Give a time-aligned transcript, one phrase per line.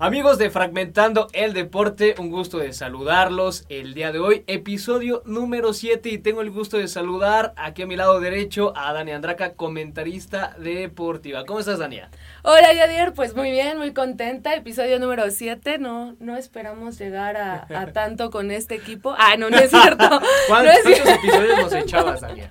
[0.00, 5.72] Amigos de Fragmentando el Deporte, un gusto de saludarlos el día de hoy, episodio número
[5.72, 9.54] 7 y tengo el gusto de saludar aquí a mi lado derecho a Dani Andraca,
[9.54, 11.44] comentarista deportiva.
[11.46, 12.10] ¿Cómo estás, Dania?
[12.44, 17.66] Hola, Yadier, pues muy bien, muy contenta, episodio número 7, no, no esperamos llegar a,
[17.92, 19.16] tanto con este equipo.
[19.18, 20.08] Ah, no, no es cierto.
[20.46, 22.48] ¿Cuántos, episodios nos echabas, Dania?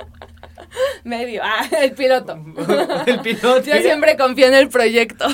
[1.06, 2.38] Medio, ah, el piloto.
[3.06, 3.62] el piloto.
[3.62, 5.28] Yo siempre confío en el proyecto.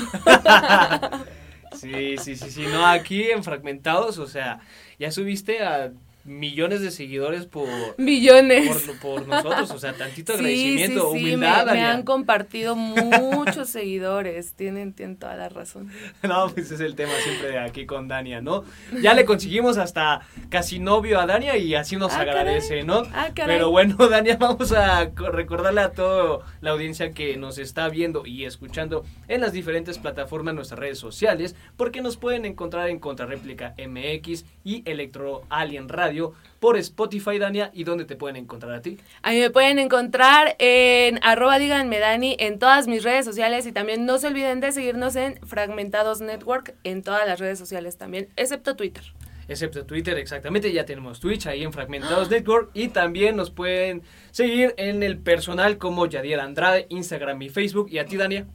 [1.83, 2.65] Sí, sí, sí, sí.
[2.67, 4.61] No, aquí en Fragmentados, o sea,
[4.97, 5.91] ya subiste a
[6.25, 8.89] millones de seguidores por millones.
[9.01, 14.53] por, nosotros o sea tantito agradecimiento sí, sí, humildad me, me, han compartido muchos seguidores
[14.53, 15.91] tienen, tienen toda la razón.
[16.23, 18.63] No pues es el tema siempre de aquí con Dania no
[19.01, 23.29] ya le conseguimos hasta casi novio a Dania y así nos ah, agradece no ah,
[23.35, 28.45] pero bueno Dania vamos a recordarle a toda la audiencia que nos está viendo y
[28.45, 34.45] escuchando en las diferentes plataformas nuestras redes sociales porque nos pueden encontrar en Contrarréplica MX
[34.63, 36.12] y Electro Alien Radio
[36.59, 38.97] por Spotify, Dania, y dónde te pueden encontrar a ti.
[39.21, 43.71] A mí me pueden encontrar en arroba díganme Dani en todas mis redes sociales y
[43.71, 48.29] también no se olviden de seguirnos en Fragmentados Network en todas las redes sociales también,
[48.35, 49.03] excepto Twitter.
[49.47, 54.73] Excepto Twitter, exactamente, ya tenemos Twitch ahí en Fragmentados Network y también nos pueden seguir
[54.77, 57.89] en el personal como Yadier Andrade, Instagram y Facebook.
[57.91, 58.45] ¿Y a ti, Dania?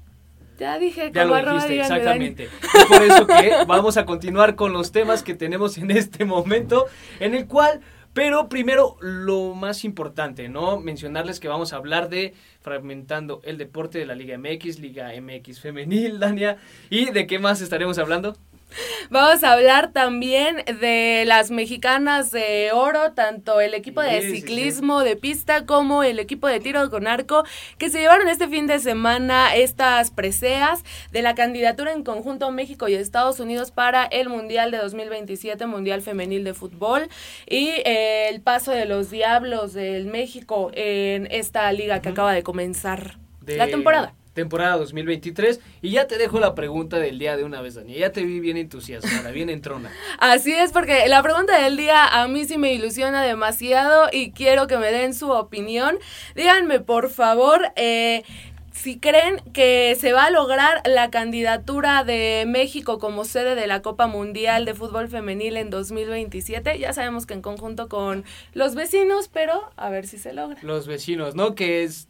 [0.58, 2.48] Ya dije, ya lo dijiste, exactamente.
[2.88, 6.86] por eso que vamos a continuar con los temas que tenemos en este momento,
[7.20, 7.80] en el cual,
[8.12, 10.80] pero primero lo más importante, ¿no?
[10.80, 15.60] Mencionarles que vamos a hablar de fragmentando el deporte de la Liga MX, Liga MX
[15.60, 16.56] femenil, Dania,
[16.90, 18.36] y de qué más estaremos hablando.
[19.10, 25.16] Vamos a hablar también de las mexicanas de oro, tanto el equipo de ciclismo de
[25.16, 27.44] pista como el equipo de tiro con arco,
[27.78, 32.88] que se llevaron este fin de semana estas preseas de la candidatura en conjunto México
[32.88, 37.08] y Estados Unidos para el Mundial de 2027, Mundial Femenil de Fútbol,
[37.46, 42.42] y eh, el paso de los Diablos del México en esta liga que acaba de
[42.42, 45.58] comenzar la temporada temporada 2023.
[45.82, 47.94] Y ya te dejo la pregunta del día de una vez, Dani.
[47.94, 49.90] Ya te vi bien entusiasmada, bien entrona.
[50.20, 54.68] Así es, porque la pregunta del día a mí sí me ilusiona demasiado y quiero
[54.68, 55.98] que me den su opinión.
[56.36, 58.22] Díganme, por favor, eh,
[58.70, 63.82] si creen que se va a lograr la candidatura de México como sede de la
[63.82, 69.28] Copa Mundial de Fútbol Femenil en 2027, ya sabemos que en conjunto con los vecinos,
[69.32, 70.60] pero a ver si se logra.
[70.62, 71.56] Los vecinos, ¿no?
[71.56, 72.06] Que es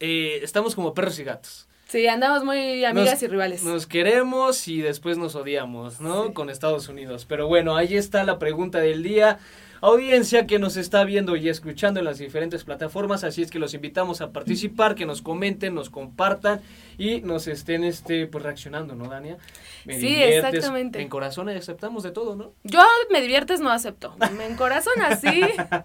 [0.00, 1.68] eh, estamos como perros y gatos.
[1.90, 3.64] Sí, andamos muy amigas y rivales.
[3.64, 6.32] Nos queremos y después nos odiamos, ¿no?
[6.34, 7.26] Con Estados Unidos.
[7.28, 9.40] Pero bueno, ahí está la pregunta del día.
[9.80, 13.74] Audiencia que nos está viendo y escuchando en las diferentes plataformas, así es que los
[13.74, 16.60] invitamos a participar, que nos comenten, nos compartan
[16.96, 19.38] y nos estén este pues reaccionando, ¿no, Dania?
[19.86, 21.00] sí, exactamente.
[21.00, 22.52] En corazón aceptamos de todo, ¿no?
[22.62, 24.14] Yo me diviertes no acepto.
[24.20, 25.42] En corazón así.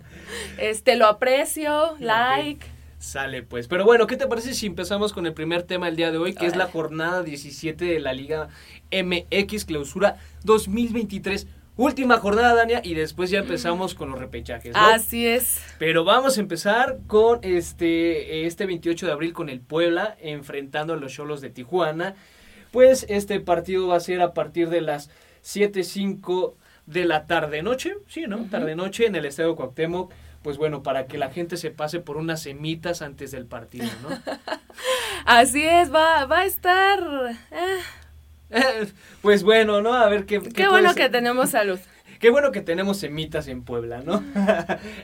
[0.59, 2.74] este lo aprecio, like.
[3.05, 3.67] Sale pues.
[3.67, 6.33] Pero bueno, ¿qué te parece si empezamos con el primer tema del día de hoy,
[6.33, 8.49] que es la jornada 17 de la Liga
[8.91, 11.45] MX Clausura 2023?
[11.77, 14.73] Última jornada, Dania, y después ya empezamos con los repechajes.
[14.73, 14.79] ¿no?
[14.79, 15.61] Así es.
[15.77, 20.97] Pero vamos a empezar con este, este 28 de abril con el Puebla, enfrentando a
[20.97, 22.15] los Cholos de Tijuana.
[22.71, 25.11] Pues este partido va a ser a partir de las
[25.43, 26.55] 7.05
[26.85, 28.45] de la tarde-noche, sí, ¿no?
[28.49, 30.13] Tarde-noche en el Estadio Cuauhtémoc
[30.45, 34.09] pues bueno, para que la gente se pase por unas semitas antes del partido, ¿no?
[35.25, 36.99] Así es, va, va a estar...
[37.49, 38.85] Eh.
[39.23, 39.95] pues bueno, ¿no?
[39.95, 40.39] A ver qué...
[40.39, 41.79] Qué, bueno que tenemos salud.
[42.19, 44.23] Qué bueno que tenemos semitas en Puebla, ¿no?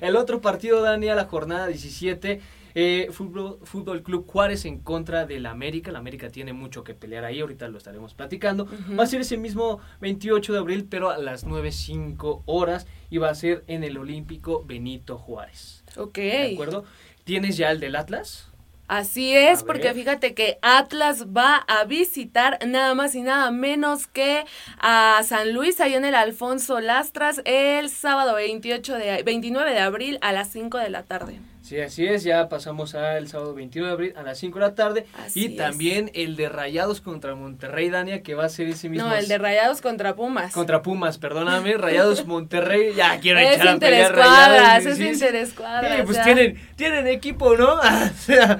[0.01, 2.39] el otro partido, Daniel, la jornada 17
[2.75, 5.91] eh, fútbol, fútbol Club Juárez en contra del América.
[5.91, 8.67] La América tiene mucho que pelear ahí, ahorita lo estaremos platicando.
[8.97, 13.29] Va a ser ese mismo 28 de abril, pero a las 9.05 horas y va
[13.29, 15.83] a ser en el Olímpico Benito Juárez.
[15.97, 16.17] Ok.
[16.17, 16.85] ¿De acuerdo?
[17.23, 18.51] ¿Tienes ya el del Atlas?
[18.91, 24.43] Así es, porque fíjate que Atlas va a visitar nada más y nada menos que
[24.79, 30.17] a San Luis, ahí en el Alfonso Lastras, el sábado 28 de, 29 de abril
[30.19, 31.39] a las 5 de la tarde.
[31.71, 34.75] Sí, así es, ya pasamos al sábado 21 de abril a las 5 de la
[34.75, 35.05] tarde.
[35.33, 39.07] y también el de Rayados contra Monterrey, Dania, que va a ser ese mismo.
[39.07, 40.51] No, el de Rayados contra Pumas.
[40.51, 44.85] Contra Pumas, perdóname, Rayados Monterrey, ya quiero es echar a pelear Rayados.
[44.85, 47.75] Es interescuadras, sí, pues tienen, tienen equipo, ¿no?
[47.75, 48.59] o sea,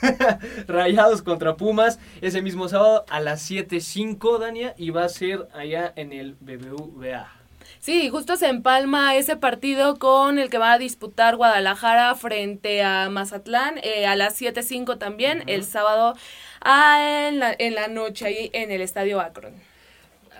[0.68, 5.92] Rayados contra Pumas, ese mismo sábado a las 7.05, Dania, y va a ser allá
[5.96, 7.32] en el BBVA.
[7.84, 13.10] Sí, justo se empalma ese partido con el que va a disputar Guadalajara frente a
[13.10, 16.14] Mazatlán eh, a las 7.05 también, el sábado
[16.64, 19.52] en, la, en la noche ahí en el Estadio Akron.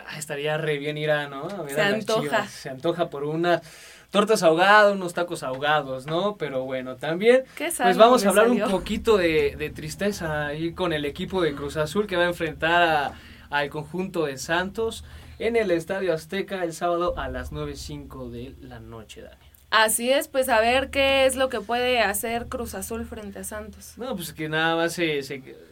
[0.09, 1.69] Ah, estaría re bien ir a, ¿no?
[1.69, 2.47] Se antoja.
[2.47, 3.61] Se antoja por una
[4.09, 6.37] tortas ahogadas, unos tacos ahogados, ¿no?
[6.39, 11.43] Pero bueno, también pues vamos a hablar un poquito de, tristeza ahí con el equipo
[11.43, 13.13] de Cruz Azul que va a enfrentar
[13.51, 15.05] al conjunto de Santos
[15.39, 19.55] en el Estadio Azteca el sábado a las 9.05 de la noche, Dani.
[19.77, 23.45] Así es, pues a ver qué es lo que puede hacer Cruz Azul frente a
[23.45, 23.95] Santos.
[23.97, 25.21] No, pues que nada más se,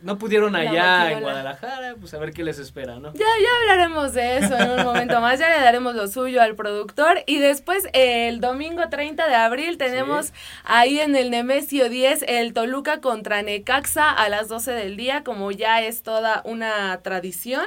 [0.03, 3.13] no pudieron allá en Guadalajara, pues a ver qué les espera, ¿no?
[3.15, 6.57] Ya, ya hablaremos de eso en un momento más, ya le daremos lo suyo al
[6.57, 10.33] productor y después el domingo 30 de abril tenemos
[10.65, 15.53] ahí en el Nemesio 10 el Toluca contra Necaxa a las 12 del día, como
[15.53, 17.67] ya es toda una tradición.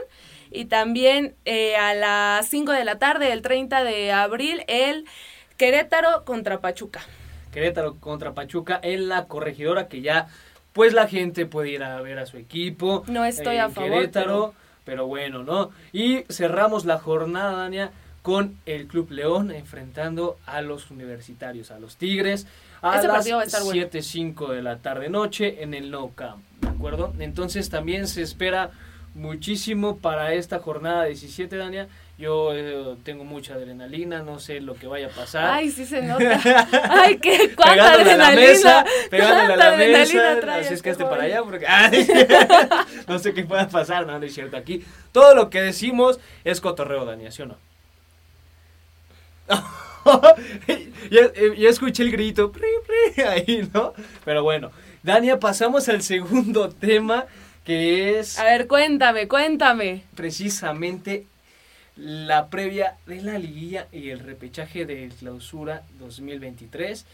[0.52, 5.06] Y también eh, a las 5 de la tarde, el 30 de abril, el
[5.58, 7.02] Querétaro contra Pachuca.
[7.52, 10.28] Querétaro contra Pachuca en la corregidora que ya
[10.74, 13.06] pues la gente puede ir a ver a su equipo.
[13.08, 13.92] No estoy a favor.
[13.92, 14.54] Querétaro,
[14.84, 15.08] pero...
[15.08, 15.72] bueno, ¿no?
[15.94, 21.96] Y cerramos la jornada, Dania, con el Club León enfrentando a los universitarios, a los
[21.96, 22.46] Tigres,
[22.82, 27.14] a las 7.05 de la tarde noche en el No Camp, ¿de acuerdo?
[27.20, 28.72] Entonces también se espera
[29.16, 34.88] muchísimo para esta jornada 17, Dania yo eh, tengo mucha adrenalina, no sé lo que
[34.88, 35.48] vaya a pasar.
[35.48, 36.42] Ay, sí se nota.
[36.90, 38.26] Ay, qué cuánta adrenalina.
[38.26, 40.56] A la mesa, pegándole a la mesa.
[40.56, 41.66] Así es que este para allá porque
[43.08, 44.56] no sé qué pueda pasar, no, no es cierto.
[44.56, 47.58] Aquí todo lo que decimos es cotorreo, Dani, ¿sí o no?
[51.12, 52.52] ya, ya, escuché el grito
[53.28, 53.94] ahí, ¿no?
[54.24, 54.72] Pero bueno,
[55.04, 57.26] Dania, pasamos al segundo tema
[57.66, 58.40] que es...
[58.40, 60.04] A ver, cuéntame, cuéntame.
[60.16, 61.26] Precisamente
[61.98, 67.06] la previa de la liguilla y el repechaje de clausura 2023.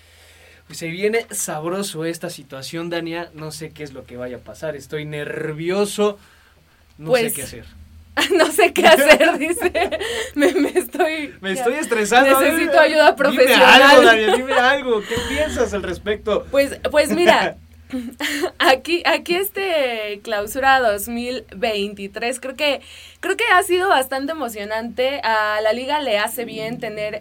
[0.67, 3.29] Pues se viene sabroso esta situación, Dania.
[3.33, 4.75] No sé qué es lo que vaya a pasar.
[4.75, 6.19] Estoy nervioso.
[6.97, 7.65] No sé pues, qué hacer.
[8.35, 9.71] No sé qué hacer, dice.
[10.35, 11.33] Me, estoy.
[11.39, 12.41] Me estoy estresando.
[12.41, 13.57] Necesito ayuda profesional.
[13.57, 15.01] Dime algo, Dania, dime algo.
[15.01, 16.45] ¿Qué piensas al respecto?
[16.51, 17.55] Pues, pues mira,
[18.59, 22.81] Aquí, aquí este clausura 2023, creo que,
[23.19, 25.19] creo que ha sido bastante emocionante.
[25.23, 27.19] A la liga le hace bien tener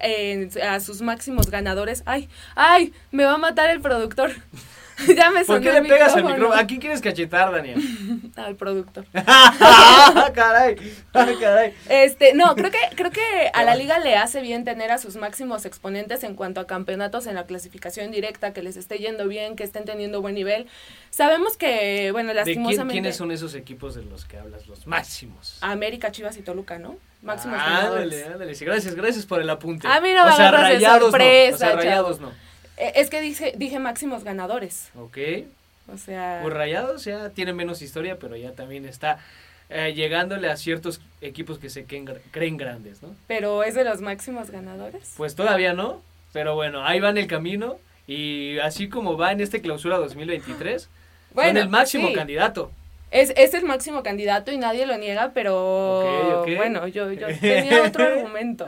[0.62, 2.02] a sus máximos ganadores.
[2.06, 4.32] Ay, ay, me va a matar el productor.
[5.16, 6.58] ya me ¿Por qué le pegas el micrófono?
[6.58, 7.80] ¿A quién quieres cachetar, Daniel?
[8.36, 9.04] Al productor.
[10.34, 10.76] caray,
[11.12, 11.74] caray.
[11.88, 15.16] Este, no, creo que, creo que a la liga le hace bien tener a sus
[15.16, 19.56] máximos exponentes en cuanto a campeonatos en la clasificación directa, que les esté yendo bien,
[19.56, 20.66] que estén teniendo buen nivel.
[21.10, 22.92] Sabemos que, bueno, lastimosamente.
[22.92, 25.58] ¿Quiénes son esos equipos de los que hablas, los máximos?
[25.60, 26.96] América, Chivas y Toluca, ¿no?
[27.22, 28.54] Máximos ah, Ándale, ándale.
[28.54, 29.86] Gracias, gracias por el apunte.
[29.86, 31.50] A mí no me agarras de sorpresa.
[31.50, 31.54] No.
[31.54, 32.49] O sea, rayados no.
[32.80, 34.90] Eh, es que dije, dije máximos ganadores.
[34.96, 35.18] Ok.
[35.92, 36.40] O sea.
[36.42, 39.18] Pues Rayados ya tiene menos historia, pero ya también está
[39.68, 43.14] eh, llegándole a ciertos equipos que se creen, grandes, ¿no?
[43.26, 45.14] Pero es de los máximos ganadores.
[45.16, 49.40] Pues todavía no, pero bueno, ahí va en el camino y así como va en
[49.40, 50.88] este clausura 2023,
[51.34, 52.72] bueno, son el máximo candidato.
[53.10, 58.04] Es, es el máximo candidato y nadie lo niega, pero bueno, yo, yo tenía otro
[58.04, 58.66] argumento.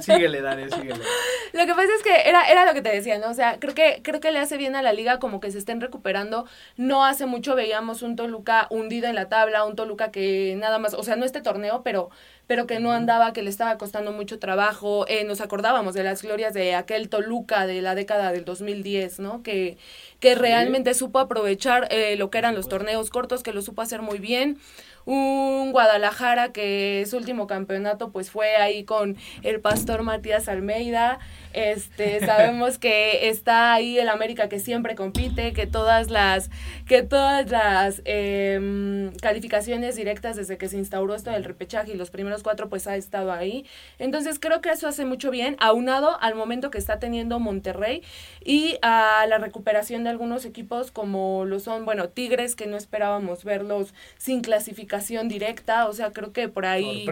[0.00, 1.00] síguele, Dani, síguele.
[1.52, 3.30] Lo que pasa es que era, era lo que te decía, ¿no?
[3.30, 5.58] O sea, creo que, creo que le hace bien a la liga como que se
[5.58, 6.46] estén recuperando.
[6.76, 10.94] No hace mucho veíamos un Toluca hundido en la tabla, un Toluca que nada más,
[10.94, 12.10] o sea, no este torneo, pero
[12.46, 15.06] pero que no andaba, que le estaba costando mucho trabajo.
[15.08, 19.42] Eh, nos acordábamos de las glorias de aquel Toluca de la década del 2010, ¿no?
[19.42, 19.78] Que,
[20.20, 24.02] que realmente supo aprovechar eh, lo que eran los torneos cortos, que lo supo hacer
[24.02, 24.58] muy bien
[25.06, 31.18] un Guadalajara que su último campeonato pues fue ahí con el pastor Matías Almeida.
[31.54, 36.50] Este, sabemos que está ahí el América que siempre compite, que todas las,
[36.86, 42.10] que todas las em, calificaciones directas desde que se instauró esto del repechaje y los
[42.10, 43.66] primeros cuatro pues ha estado ahí.
[43.98, 48.02] Entonces creo que eso hace mucho bien, aunado al momento que está teniendo Monterrey
[48.44, 53.44] y a la recuperación de algunos equipos como lo son, bueno, Tigres que no esperábamos
[53.44, 54.94] verlos sin clasificar
[55.24, 57.06] directa, o sea, creo que por ahí...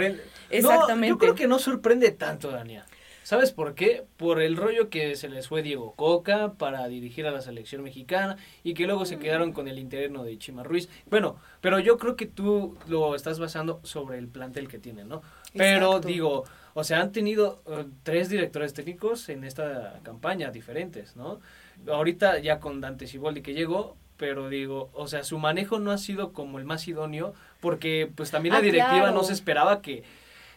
[0.50, 1.08] Exactamente.
[1.08, 2.84] yo creo que no sorprende tanto, Dania.
[3.22, 4.04] ¿Sabes por qué?
[4.16, 8.36] Por el rollo que se les fue Diego Coca para dirigir a la selección mexicana
[8.64, 10.88] y que luego se quedaron con el interno de Chima Ruiz.
[11.08, 15.22] Bueno, pero yo creo que tú lo estás basando sobre el plantel que tienen, ¿no?
[15.54, 21.40] Pero digo, o sea, han tenido eh, tres directores técnicos en esta campaña diferentes, ¿no?
[21.86, 25.98] Ahorita ya con Dante Siboldi que llegó, pero digo, o sea, su manejo no ha
[25.98, 30.04] sido como el más idóneo porque pues también la ah, directiva no se esperaba que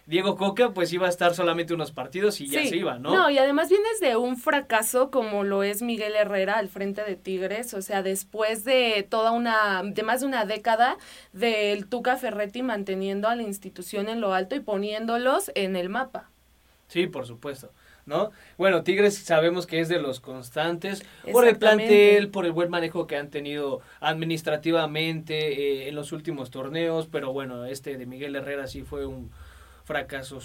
[0.06, 3.14] Diego Coca pues iba a estar solamente unos partidos y ya se iba, ¿no?
[3.14, 7.16] No, y además vienes de un fracaso como lo es Miguel Herrera al frente de
[7.16, 10.98] Tigres, o sea, después de toda una, de más de una década
[11.34, 16.30] del Tuca Ferretti manteniendo a la institución en lo alto y poniéndolos en el mapa.
[16.88, 17.72] Sí, por supuesto.
[18.06, 18.32] ¿no?
[18.58, 23.08] Bueno, Tigres sabemos que es de los constantes por el plantel, por el buen manejo
[23.08, 28.68] que han tenido administrativamente eh, en los últimos torneos, pero bueno, este de Miguel Herrera
[28.68, 29.32] sí fue un
[29.86, 30.40] fracaso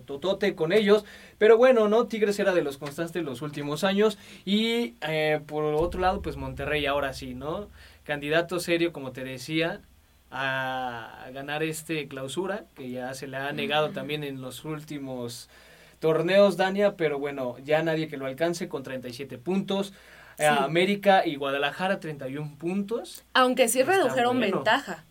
[0.00, 1.04] totote con ellos,
[1.36, 2.06] pero bueno, ¿no?
[2.06, 6.86] Tigres era de los constantes los últimos años y eh, por otro lado, pues Monterrey
[6.86, 7.68] ahora sí, ¿no?
[8.04, 9.82] Candidato serio, como te decía,
[10.30, 15.48] a ganar este clausura, que ya se le ha negado también en los últimos
[16.00, 19.92] torneos, Dania, pero bueno, ya nadie que lo alcance con 37 puntos.
[20.38, 23.24] Eh, América y Guadalajara 31 puntos.
[23.34, 25.04] Aunque sí redujeron ventaja.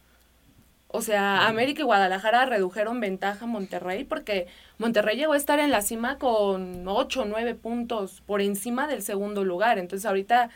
[0.90, 5.70] O sea, América y Guadalajara redujeron ventaja a Monterrey porque Monterrey llegó a estar en
[5.70, 9.80] la cima con 8 o 9 puntos por encima del segundo lugar.
[9.80, 10.50] Entonces ahorita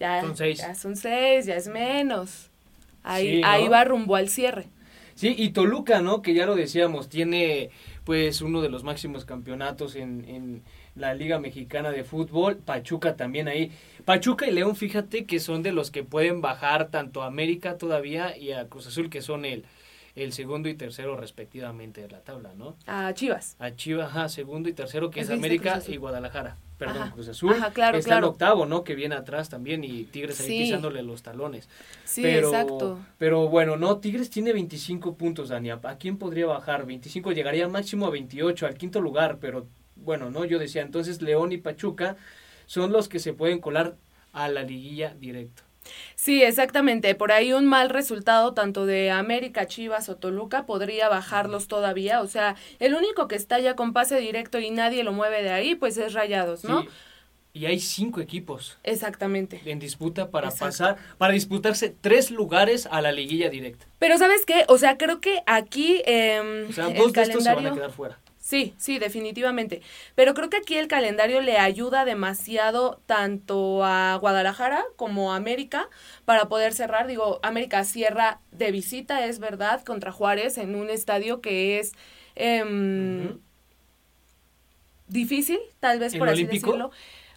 [0.00, 2.50] ya son 6, ya, son seis, ya es menos.
[3.04, 4.66] Ahí, ahí va rumbo al cierre.
[5.14, 6.20] Sí, y Toluca, ¿no?
[6.20, 7.70] Que ya lo decíamos, tiene
[8.04, 10.62] pues uno de los máximos campeonatos en, en
[10.94, 13.70] la Liga Mexicana de Fútbol, Pachuca también ahí.
[14.04, 18.36] Pachuca y León, fíjate que son de los que pueden bajar tanto a América todavía
[18.36, 19.64] y a Cruz Azul, que son el,
[20.16, 22.74] el segundo y tercero respectivamente de la tabla, ¿no?
[22.86, 23.54] A Chivas.
[23.58, 26.56] A Chivas, ajá, segundo y tercero, que es, América y Guadalajara.
[26.78, 27.52] Perdón, Cruz Azul.
[27.54, 28.84] Ajá, claro, está el octavo, ¿no?
[28.84, 31.68] Que viene atrás también y Tigres ahí pisándole los talones.
[32.04, 32.98] Sí, pero, exacto.
[33.18, 35.80] Pero bueno, no, Tigres tiene 25 puntos, Dania.
[35.82, 36.84] ¿A quién podría bajar?
[36.84, 40.44] 25 llegaría máximo a 28, al quinto lugar, pero bueno, ¿no?
[40.44, 42.16] Yo decía, entonces León y Pachuca
[42.66, 43.96] son los que se pueden colar
[44.32, 45.62] a la liguilla directo.
[46.14, 47.14] Sí, exactamente.
[47.14, 52.20] Por ahí un mal resultado tanto de América, Chivas o Toluca podría bajarlos todavía.
[52.20, 55.50] O sea, el único que está ya con pase directo y nadie lo mueve de
[55.50, 56.86] ahí, pues es Rayados, ¿no?
[57.52, 58.76] Y hay cinco equipos.
[58.82, 59.62] Exactamente.
[59.64, 63.86] En disputa para pasar, para disputarse tres lugares a la liguilla directa.
[63.98, 64.66] Pero ¿sabes qué?
[64.68, 67.92] O sea, creo que aquí eh, o sea, dos de estos se van a quedar
[67.92, 68.18] fuera.
[68.46, 69.82] Sí, sí, definitivamente.
[70.14, 75.88] Pero creo que aquí el calendario le ayuda demasiado tanto a Guadalajara como a América
[76.24, 77.08] para poder cerrar.
[77.08, 81.90] Digo, América cierra de visita, es verdad, contra Juárez en un estadio que es
[82.36, 83.40] em,
[85.08, 86.92] difícil, tal vez por así decirlo.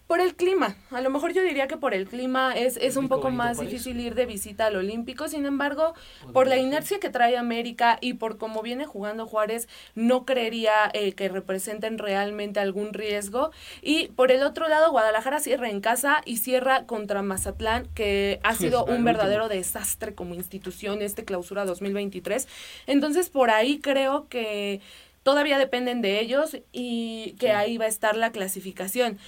[0.10, 3.10] Por el clima, a lo mejor yo diría que por el clima es, es un
[3.10, 5.94] poco más difícil ir de visita al Olímpico, sin embargo,
[6.34, 11.12] por la inercia que trae América y por cómo viene jugando Juárez, no creería eh,
[11.12, 13.52] que representen realmente algún riesgo.
[13.84, 18.56] Y por el otro lado, Guadalajara cierra en casa y cierra contra Mazatlán, que ha
[18.56, 22.48] sido un verdadero desastre como institución este clausura 2023.
[22.88, 24.82] Entonces, por ahí creo que
[25.24, 29.20] todavía dependen de ellos y que ahí va a estar la clasificación.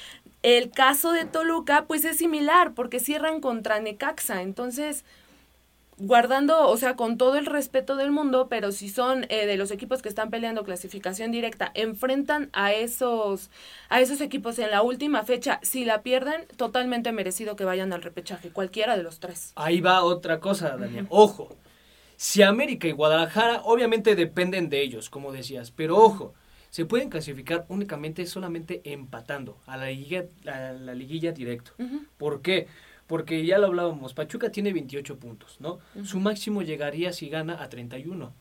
[0.44, 4.42] El caso de Toluca, pues es similar, porque cierran contra Necaxa.
[4.42, 5.06] Entonces,
[6.02, 9.72] guardando, o sea, con todo el respeto del mundo, pero si son eh, de los
[9.72, 13.52] equipos que están peleando clasificación directa, enfrentan a esos,
[13.90, 18.02] a esos equipos en la última fecha, si la pierden, totalmente merecido que vayan al
[18.02, 19.54] repechaje, cualquiera de los tres.
[19.56, 21.06] Ahí va otra cosa, Daniel.
[21.10, 21.56] Ojo,
[22.16, 26.34] si América y Guadalajara obviamente dependen de ellos, como decías, pero ojo,
[26.72, 31.74] se pueden clasificar únicamente solamente empatando a la liguilla, a la liguilla directo.
[32.18, 32.68] ¿Por qué?
[33.08, 35.80] Porque ya lo hablábamos, Pachuca tiene 28 puntos, ¿no?
[36.04, 38.34] Su máximo llegaría si gana a 31.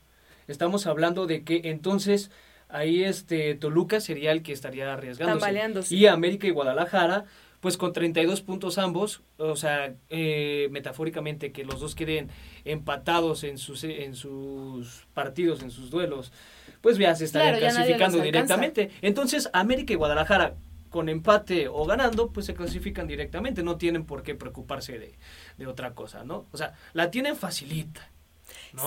[0.47, 2.31] Estamos hablando de que entonces
[2.69, 5.45] ahí este Toluca sería el que estaría arriesgándose.
[5.91, 7.25] Y América y Guadalajara
[7.61, 12.31] pues con 32 puntos ambos, o sea, eh, metafóricamente que los dos queden
[12.65, 16.33] empatados en sus, en sus partidos, en sus duelos,
[16.81, 18.91] pues ya se estarían clasificando directamente.
[19.03, 20.57] Entonces, América y Guadalajara
[20.89, 25.19] con empate o ganando, pues se clasifican directamente, no tienen por qué preocuparse de,
[25.57, 26.47] de otra cosa, ¿no?
[26.53, 28.11] O sea, la tienen facilita.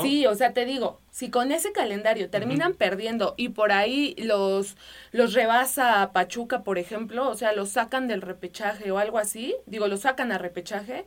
[0.02, 4.78] Sí, o sea, te digo, si con ese calendario terminan perdiendo y por ahí los,
[5.12, 9.88] los rebasa Pachuca, por ejemplo, o sea, los sacan del repechaje o algo así, digo,
[9.88, 11.06] los sacan a repechaje,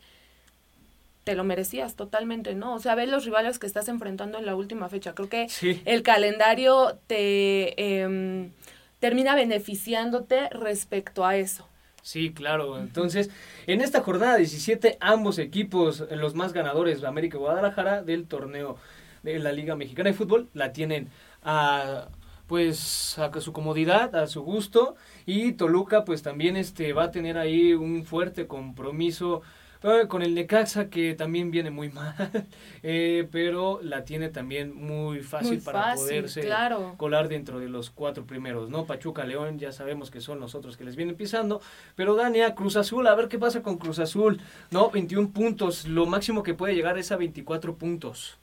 [1.25, 2.75] te lo merecías totalmente, ¿no?
[2.75, 5.13] O sea, ve los rivales que estás enfrentando en la última fecha.
[5.13, 5.49] Creo que
[5.85, 8.53] el calendario te em,
[9.01, 11.67] termina beneficiándote respecto a eso.
[12.07, 12.79] Sí, claro.
[12.79, 13.31] Entonces,
[13.67, 18.77] en esta jornada 17, ambos equipos, los más ganadores, América y Guadalajara, del torneo
[19.25, 21.09] de la Liga Mexicana de Fútbol, la tienen
[21.43, 22.07] a
[22.47, 24.95] pues a su comodidad, a su gusto
[25.27, 29.43] y Toluca pues también este va a tener ahí un fuerte compromiso
[29.83, 32.15] Eh, con el Necaxa que también viene muy mal,
[32.83, 36.49] eh, pero la tiene también muy fácil para poderse
[36.97, 38.87] colar dentro de los cuatro primeros, ¿no?
[38.87, 41.61] Pachuca, León, ya sabemos que son los otros que les vienen pisando,
[41.95, 44.41] pero Dania, Cruz Azul, a ver qué pasa con Cruz Azul,
[44.71, 44.91] ¿no?
[44.91, 48.39] 21 puntos, lo máximo que puede llegar es a 24 puntos.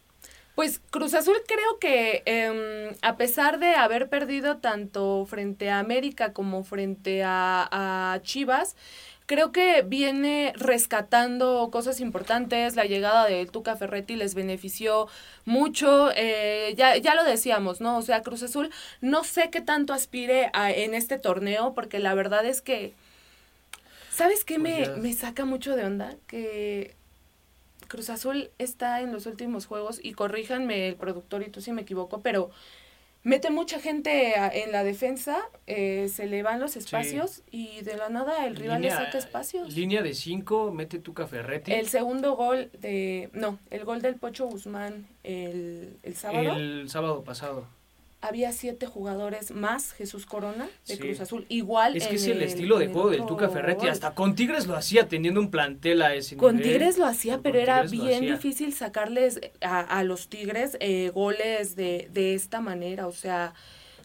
[0.56, 6.32] Pues Cruz Azul creo que em, a pesar de haber perdido tanto frente a América
[6.32, 8.75] como frente a, Chivas,
[9.34, 12.75] creo que viene rescatando cosas importantes.
[12.75, 15.08] La llegada de Tuca Ferretti les benefició
[15.44, 16.12] mucho.
[16.16, 17.98] Eh, ya, ya lo decíamos, ¿no?
[17.98, 18.70] O sea, Cruz Azul
[19.02, 22.94] no sé qué tanto aspire a, en este torneo, porque la verdad es que.
[24.12, 26.13] ¿Sabes qué me, pues me saca mucho de onda?
[26.28, 26.94] Que
[27.88, 31.82] Cruz Azul está en los últimos juegos, y corríjanme el productor y tú si me
[31.82, 32.52] equivoco, pero
[33.24, 35.38] mete mucha gente en la defensa,
[35.68, 39.74] eh, se le van los espacios y de la nada el rival le saca espacios.
[39.74, 41.72] Línea de cinco, mete tu Ferretti.
[41.72, 46.56] El segundo gol de, no, el gol del Pocho Guzmán el, el sábado.
[46.56, 47.68] El sábado pasado
[48.24, 51.46] había siete jugadores más Jesús Corona de Cruz Azul.
[51.50, 51.98] Igual.
[51.98, 53.88] Es que es el, estilo de juego del Tuca Ferretti.
[53.88, 57.60] Hasta con Tigres lo hacía teniendo un plantel a ese con Tigres lo hacía, pero
[57.60, 63.08] era bien difícil sacarles a, a los Tigres eh, goles de, de esta manera.
[63.08, 63.53] O sea.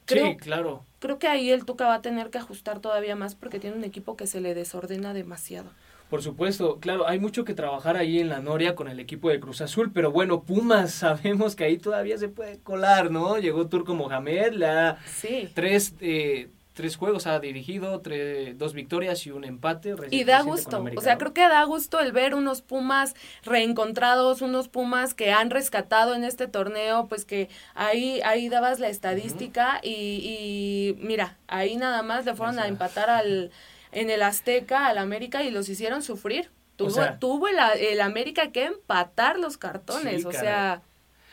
[0.04, 0.84] Creo, sí, claro.
[0.98, 3.84] Creo que ahí el Tuca va a tener que ajustar todavía más porque tiene un
[3.84, 5.70] equipo que se le desordena demasiado.
[6.08, 9.40] Por supuesto, claro, hay mucho que trabajar ahí en la Noria con el equipo de
[9.40, 13.38] Cruz Azul, pero bueno, Pumas sabemos que ahí todavía se puede colar, ¿no?
[13.38, 15.50] Llegó Turco Mohamed, la sí.
[15.54, 19.96] tres, eh, tres juegos ha dirigido, tres, dos victorias y un empate.
[20.10, 24.68] Y da gusto, o sea, creo que da gusto el ver unos Pumas reencontrados, unos
[24.68, 29.90] Pumas que han rescatado en este torneo, pues que ahí, ahí dabas la estadística y,
[29.90, 33.50] y mira, ahí nada más le fueron a empatar al
[33.92, 36.50] en el Azteca al América y los hicieron sufrir.
[36.76, 40.82] Tuvo, tuvo el, el, América que empatar los cartones, o sea...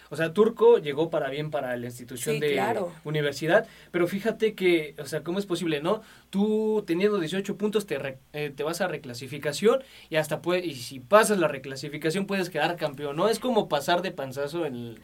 [0.10, 2.62] O sea, Turco llegó para bien para la institución de
[3.04, 6.04] universidad, pero fíjate que, o sea, ¿cómo es posible, no?
[6.36, 11.00] Tú teniendo 18 puntos te, eh, te vas a reclasificación y hasta puede, y si
[11.00, 13.30] pasas la reclasificación puedes quedar campeón, ¿no?
[13.30, 15.00] Es como pasar de panzazo en,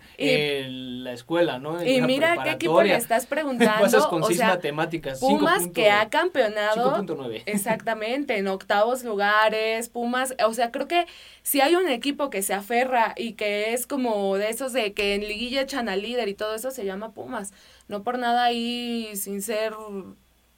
[1.05, 1.81] la escuela, ¿no?
[1.81, 3.79] y mira qué equipo le estás preguntando.
[3.81, 5.21] Pasas con seis matemáticas.
[5.21, 6.97] Pumas que ha campeonado.
[6.97, 7.43] 5.9.
[7.45, 11.05] Exactamente, en octavos lugares, Pumas, o sea, creo que
[11.43, 15.15] si hay un equipo que se aferra y que es como de esos de que
[15.15, 17.53] en liguilla echan al líder y todo eso, se llama Pumas.
[17.87, 19.73] No por nada ahí sin ser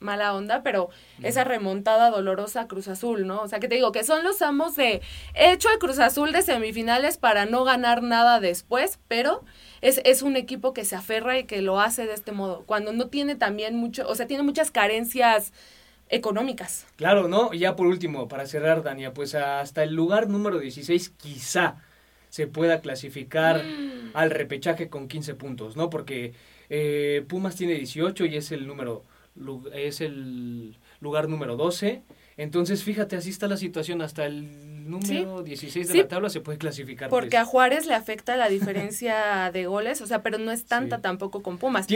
[0.04, 0.90] mala onda, pero
[1.22, 3.42] esa remontada dolorosa Cruz Azul, ¿no?
[3.42, 5.02] O sea, que te digo que son los amos de
[5.34, 9.44] hecho el Cruz Azul de semifinales para no ganar nada después, pero
[9.80, 12.92] es, es un equipo que se aferra y que lo hace de este modo, cuando
[12.92, 15.52] no tiene también mucho, o sea, tiene muchas carencias
[16.08, 16.86] económicas.
[16.96, 17.52] Claro, ¿no?
[17.52, 21.76] Y ya por último, para cerrar, Dania, pues hasta el lugar número 16 quizá
[22.28, 24.10] se pueda clasificar mm.
[24.14, 25.90] al repechaje con 15 puntos, ¿no?
[25.90, 26.34] Porque
[26.68, 29.04] eh, Pumas tiene 18 y es el número
[29.72, 32.02] es el lugar número 12.
[32.36, 34.02] Entonces, fíjate, así está la situación.
[34.02, 37.08] Hasta el número 16 de la tabla se puede clasificar.
[37.08, 37.42] Porque pues.
[37.42, 41.42] a Juárez le afecta la diferencia de goles, o sea, pero no es tanta tampoco
[41.42, 41.86] con Pumas.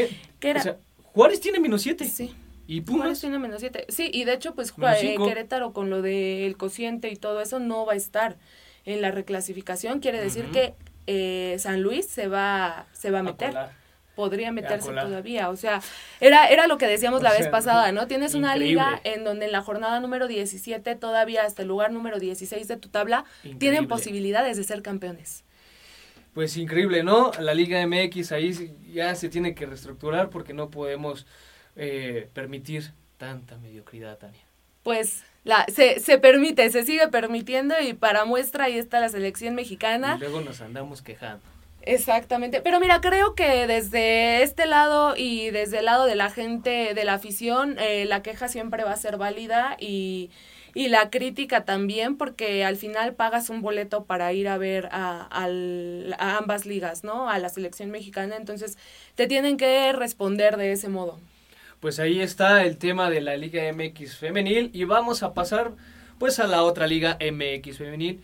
[0.41, 0.79] era?
[1.03, 2.05] Juárez tiene menos 7.
[2.05, 2.35] Sí.
[2.67, 3.03] ¿Y Pumas?
[3.03, 3.87] Juárez tiene menos 7.
[3.89, 4.73] Sí, y de hecho, pues
[5.03, 8.37] eh, Querétaro con lo del cociente y todo eso no va a estar
[8.85, 10.01] en la reclasificación.
[10.01, 10.75] Quiere decir que
[11.07, 13.55] eh, San Luis se va, se va a meter
[14.19, 15.49] podría meterse todavía.
[15.49, 15.81] O sea,
[16.19, 18.09] era, era lo que decíamos la vez pasada, ¿no?
[18.09, 22.19] Tienes una liga en donde en la jornada número 17 todavía hasta el lugar número
[22.19, 23.25] 16 de tu tabla
[23.59, 25.45] tienen posibilidades de ser campeones.
[26.35, 27.31] Pues increíble, ¿no?
[27.39, 31.25] La Liga MX ahí ya se tiene que reestructurar porque no podemos
[31.77, 34.43] eh, permitir tanta mediocridad, Tania.
[34.83, 39.55] Pues la, se, se permite, se sigue permitiendo y para muestra ahí está la selección
[39.55, 40.17] mexicana.
[40.17, 41.58] Y luego nos andamos quejando.
[41.89, 46.93] Exactamente, pero mira, creo que desde este lado y desde el lado de la gente,
[46.93, 50.29] de la afición, eh, la queja siempre va a ser válida y,
[50.75, 55.29] y, la crítica también, porque al final pagas un boleto para ir a ver a,
[55.31, 57.31] a ambas ligas, ¿no?
[57.31, 58.77] A la selección mexicana, entonces
[59.15, 61.19] te tienen que responder de ese modo.
[61.81, 65.73] Pues ahí está el tema de la Liga MX femenil y vamos a pasar
[66.19, 68.21] pues a la otra Liga MX femenil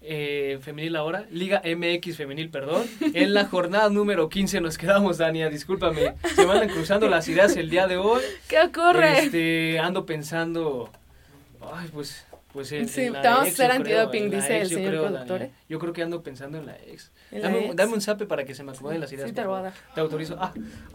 [0.00, 2.86] eh, femenil ahora, Liga MX femenil, perdón.
[3.14, 6.14] En la jornada número 15 nos quedamos, Dania, discúlpame.
[6.34, 8.22] Se van cruzando las ideas el día de hoy.
[8.46, 9.24] ¿Qué ocurre?
[9.24, 10.90] Este, ando pensando,
[11.72, 15.42] ay, pues, pues en, sí, te vamos a hacer antidoping, dice el señor productor.
[15.42, 15.50] ¿eh?
[15.68, 17.10] Yo creo que ando pensando en la ex.
[17.30, 19.28] Dame, dame, un zape para que se me acomoden las ideas.
[19.28, 19.72] Sí, te lo voy a dar.
[19.94, 20.36] Te autorizo.
[20.40, 20.52] Ah,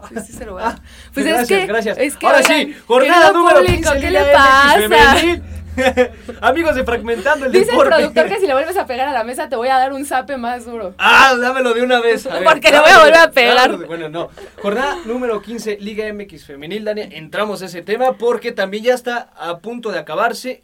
[0.08, 0.78] sí, sí, se lo voy a dar.
[0.78, 1.98] Ah, pues gracias, es que, gracias.
[1.98, 5.40] Es que, Ahora sí, jornada número 15 ¿qué le pasa?
[6.40, 7.90] Amigos de Fragmentando el Dice Deporte.
[7.94, 9.92] el productor que si le vuelves a pegar a la mesa te voy a dar
[9.92, 10.94] un zape más duro.
[10.98, 12.26] Ah, dámelo de una vez.
[12.26, 13.78] A ver, Porque le voy a volver a pegar.
[13.78, 14.30] de- Bueno, no.
[14.60, 17.08] Jornada número 15, Liga MX Femenil, Dania.
[17.10, 20.62] Entramos a ese tema porque también ya está a punto de acabarse.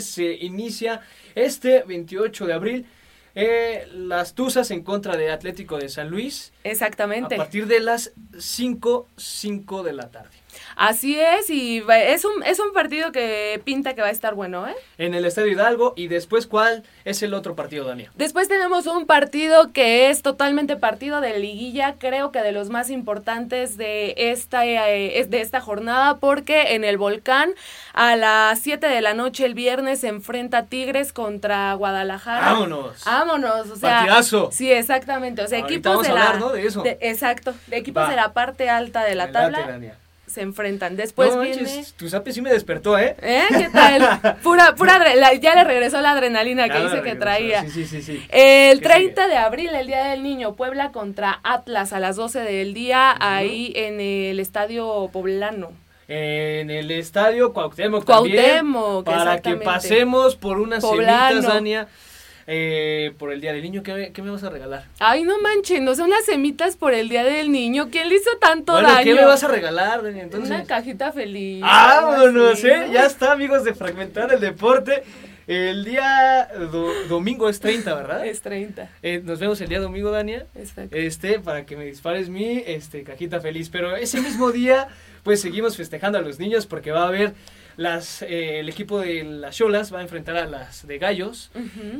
[0.00, 1.00] Se inicia
[1.34, 2.86] este 28 de abril.
[3.34, 6.52] eh, las Tuzas en contra de Atlético de San Luis.
[6.64, 7.36] A Exactamente.
[7.36, 10.28] partir de las 5, 5 de la tarde.
[10.76, 14.66] Así es, y es un, es un partido que pinta que va a estar bueno,
[14.66, 14.74] ¿eh?
[14.98, 15.92] En el Estadio Hidalgo.
[15.96, 18.10] Y después, ¿cuál es el otro partido, Dania?
[18.14, 22.90] Después tenemos un partido que es totalmente partido de liguilla, creo que de los más
[22.90, 27.50] importantes de esta, eh, de esta jornada, porque en el volcán
[27.94, 32.46] a las 7 de la noche el viernes se enfrenta Tigres contra Guadalajara.
[32.52, 33.04] ¡Vámonos!
[33.04, 33.98] Vámonos, o sea.
[33.98, 34.50] Partidazo.
[34.52, 35.42] Sí, exactamente.
[35.42, 36.24] O sea, Ahorita equipos vamos de a la.
[36.26, 36.48] hablar, ¿no?
[36.50, 36.82] de eso.
[36.82, 37.54] de- exacto.
[37.66, 38.10] De equipos Va.
[38.10, 39.58] de la parte alta de la Me tabla.
[40.32, 40.96] Se enfrentan.
[40.96, 41.62] Después no viene.
[41.62, 43.14] manches, tu zape sí me despertó, ¿eh?
[43.22, 43.44] ¿Eh?
[43.50, 44.36] ¿Qué tal?
[44.42, 47.62] Pura, pura la- ya le regresó la adrenalina que Ya dice que traía.
[47.68, 48.24] Sí, sí, sí.
[48.30, 52.40] El ¿Qué 30 de abril, el Día del Niño, Puebla contra Atlas a las 12
[52.40, 55.70] del día, ahí en el Estadio Poblano.
[56.08, 58.36] En el estadio Cuauhtémoc también.
[58.42, 61.28] Cuauhtémoc, Para que pasemos por unas Poblano.
[61.28, 61.88] semitas, Dania.
[62.46, 63.82] Eh, por el Día del Niño.
[63.82, 64.84] ¿Qué, me- qué me vas a regalar?
[64.98, 67.88] Ay, no manchen, no son las semitas por el Día del Niño.
[67.90, 69.04] ¿Quién le hizo tanto bueno, daño?
[69.04, 70.04] ¿qué me vas a regalar?
[70.06, 70.50] Entonces.
[70.50, 71.60] Una cajita feliz.
[71.62, 72.88] ¡Vámonos, eh!
[72.92, 75.02] Ya está, amigos de Fragmentar el Deporte.
[75.48, 78.24] El día do- domingo es 30, ¿verdad?
[78.24, 78.88] Es 30.
[79.02, 80.46] Eh, nos vemos el día domingo, Dania.
[80.54, 80.96] Exacto.
[80.96, 83.68] Este, para que me dispares mi este, cajita feliz.
[83.68, 84.86] Pero ese mismo día,
[85.24, 87.34] pues seguimos festejando a los niños porque va a haber
[87.76, 91.50] las, eh, el equipo de las Cholas va a enfrentar a las de Gallos.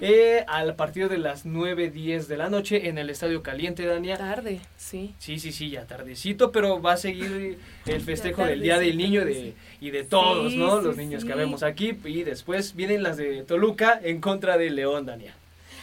[0.00, 4.16] Eh, al partido de las 9.10 de la noche en el Estadio Caliente, Dania.
[4.16, 5.14] Tarde, sí.
[5.18, 9.24] Sí, sí, sí, ya tardecito, pero va a seguir el festejo del Día del Niño
[9.24, 9.54] de, sí.
[9.80, 10.80] y de todos, Sí, ¿no?
[10.80, 11.96] Los niños que vemos aquí.
[12.04, 15.34] Y después vienen las de Toluca en contra de León, Dania.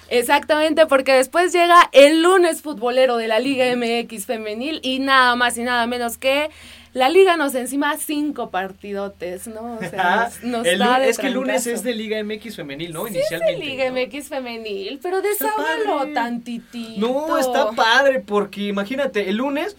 [0.10, 5.58] Exactamente, porque después llega el lunes futbolero de la Liga MX femenil y nada más
[5.58, 6.50] y nada menos que
[7.00, 9.76] la liga nos encima cinco partidotes, ¿no?
[9.76, 12.58] O sea, nos, nos El da de es que el lunes es de Liga MX
[12.58, 13.08] femenil, ¿no?
[13.08, 13.54] Sí, Inicialmente.
[13.54, 13.96] es de Liga ¿no?
[13.96, 15.22] MX femenil, pero
[15.96, 16.14] padre.
[16.14, 17.00] tantitito.
[17.00, 19.78] No, está padre, porque imagínate, el lunes,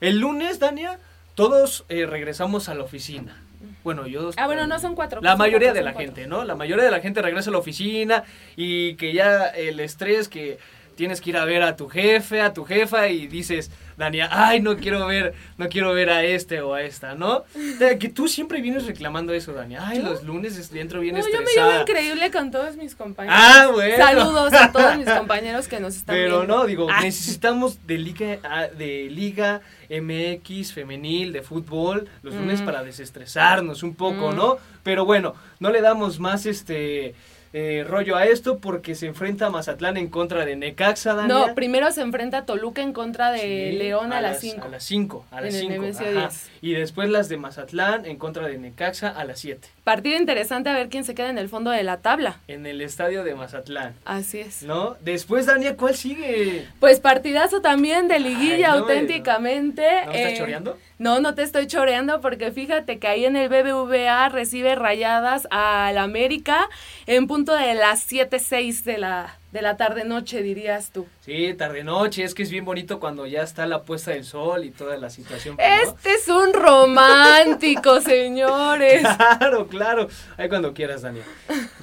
[0.00, 0.98] el lunes, Dania,
[1.34, 3.42] todos eh, regresamos a la oficina.
[3.84, 4.30] Bueno, yo...
[4.36, 5.20] Ah, bueno, no son cuatro.
[5.20, 6.06] La son mayoría cuatro, de la cuatro.
[6.14, 6.44] gente, ¿no?
[6.44, 8.24] La mayoría de la gente regresa a la oficina
[8.56, 10.58] y que ya el estrés que
[10.96, 14.60] tienes que ir a ver a tu jefe, a tu jefa y dices, Dania, ay,
[14.60, 17.44] no quiero ver, no quiero ver a este o a esta, ¿no?
[17.78, 19.80] De que tú siempre vienes reclamando eso, Dania.
[19.86, 20.04] Ay, ¿Yo?
[20.04, 21.80] los lunes es- entro bien No, yo me llevo estresada.
[21.82, 23.38] increíble con todos mis compañeros.
[23.40, 23.96] Ah, bueno.
[23.96, 26.56] Saludos a todos mis compañeros que nos están Pero viendo.
[26.56, 27.02] no, digo, Ah.
[27.02, 33.94] necesitamos de liga, ah, de liga MX femenil, de fútbol, los lunes para desestresarnos un
[33.94, 34.36] poco, Mm.
[34.36, 34.56] ¿no?
[34.82, 37.14] Pero bueno, no le damos más este
[37.52, 41.34] eh, rollo a esto porque se enfrenta Mazatlán en contra de Necaxa, Dania.
[41.34, 43.40] No, primero se enfrenta Toluca en contra de
[43.72, 44.68] Sí, León a, las A 5.
[44.68, 45.72] las 5, a las En el 5.
[45.72, 46.28] Nemesio ajá.
[46.28, 46.50] 10.
[46.62, 49.68] Y después las de Mazatlán en contra de Necaxa a las 7.
[49.84, 52.40] Partido interesante a ver quién se queda en el fondo de la tabla.
[52.48, 53.94] En el estadio de Mazatlán.
[54.04, 54.62] Así es.
[54.62, 54.96] ¿No?
[55.00, 56.66] Después, Dania, ¿cuál sigue?
[56.80, 59.82] Pues partidazo también de liguilla Ay, no auténticamente.
[60.06, 60.78] ¿No me estás eh, choreando?
[61.02, 65.98] No, no te estoy choreando porque fíjate que ahí en el BBVA recibe rayadas al
[65.98, 66.68] América
[67.08, 71.08] en punto de las 7.06 de la, de la tarde-noche, dirías tú.
[71.22, 74.64] Sí, tarde noche, es que es bien bonito cuando ya está la puesta del sol
[74.64, 75.56] y toda la situación.
[75.56, 75.90] pues, ¿no?
[75.90, 79.02] Este es un romántico, señores.
[79.02, 80.08] Claro, claro.
[80.36, 81.24] Ahí cuando quieras, Daniel.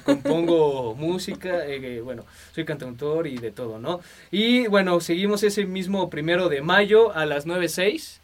[0.02, 4.00] Compongo música, eh, eh, bueno, soy cantautor y de todo, ¿no?
[4.30, 8.20] Y bueno, seguimos ese mismo primero de mayo a las 9.06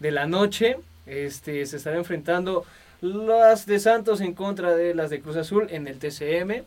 [0.00, 0.76] de la noche.
[1.06, 2.64] Este, se estará enfrentando
[3.00, 6.64] las de Santos en contra de las de Cruz Azul en el TCM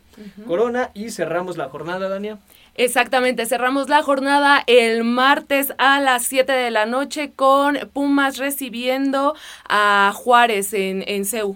[0.47, 2.39] Corona y cerramos la jornada, Dania.
[2.75, 9.35] Exactamente, cerramos la jornada el martes a las 7 de la noche con Pumas recibiendo
[9.69, 11.55] a Juárez en, en CEU.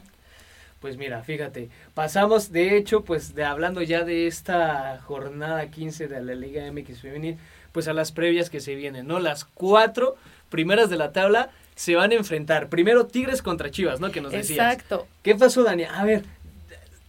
[0.80, 6.22] Pues mira, fíjate, pasamos de hecho, pues de hablando ya de esta jornada 15 de
[6.22, 7.38] la Liga MX Femenil,
[7.72, 9.20] pues a las previas que se vienen, ¿no?
[9.20, 10.18] Las cuatro
[10.50, 12.68] primeras de la tabla se van a enfrentar.
[12.70, 14.12] Primero Tigres contra Chivas, ¿no?
[14.12, 14.74] Que nos decías.
[14.74, 15.08] Exacto.
[15.24, 15.98] ¿Qué pasó, Dania?
[15.98, 16.26] A ver,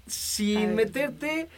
[0.07, 0.75] sin A ver.
[0.75, 1.49] meterte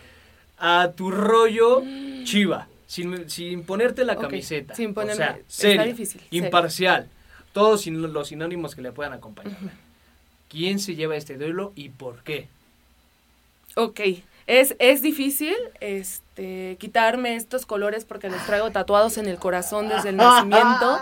[0.58, 1.82] a tu rollo
[2.24, 4.74] Chiva, sin, sin ponerte la camiseta.
[4.74, 7.08] sin ponerme- o sea, está seria, difícil, imparcial,
[7.52, 9.56] todos sin los sinónimos que le puedan acompañar.
[10.48, 12.48] ¿Quién se lleva este duelo y por qué?
[13.76, 14.00] Ok,
[14.46, 16.29] es, es difícil este,
[16.78, 20.98] quitarme estos colores porque los traigo tatuados en el corazón desde el nacimiento.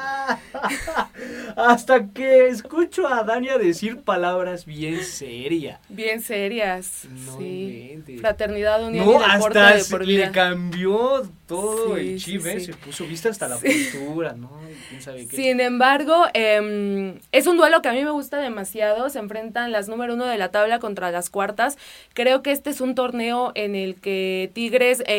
[1.56, 5.80] hasta que escucho a Dania decir palabras bien serias.
[5.88, 7.04] Bien serias.
[7.10, 7.90] No sí.
[7.92, 8.20] inventes.
[8.20, 10.32] Fraternidad, unión No, y deporte hasta de por le vida.
[10.32, 12.60] cambió todo Sí, el sí, chip, ¿eh?
[12.60, 12.66] sí.
[12.66, 14.50] Se puso vista hasta la postura, ¿no?
[14.88, 15.36] ¿Quién sabe qué?
[15.36, 19.08] Sin embargo, em, es un duelo que a mí me gusta demasiado.
[19.08, 21.78] Se enfrentan las número uno de la tabla contra las cuartas.
[22.14, 25.17] Creo que este es un torneo en el que Tigres eh,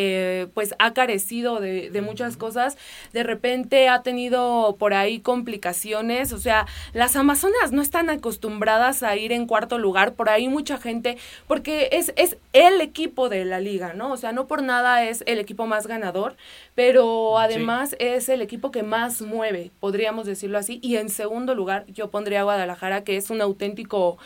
[0.53, 2.77] pues ha carecido de, de muchas cosas.
[3.13, 6.33] De repente ha tenido por ahí complicaciones.
[6.33, 10.13] O sea, las Amazonas no están acostumbradas a ir en cuarto lugar.
[10.13, 14.11] Por ahí mucha gente, porque es, es el equipo de la liga, ¿no?
[14.11, 16.35] O sea, no por nada es el equipo más ganador,
[16.75, 17.43] pero Sí.
[17.43, 20.79] además es el equipo que más mueve, podríamos decirlo así.
[20.81, 24.17] Y en segundo lugar, yo pondría a Guadalajara, que es un auténtico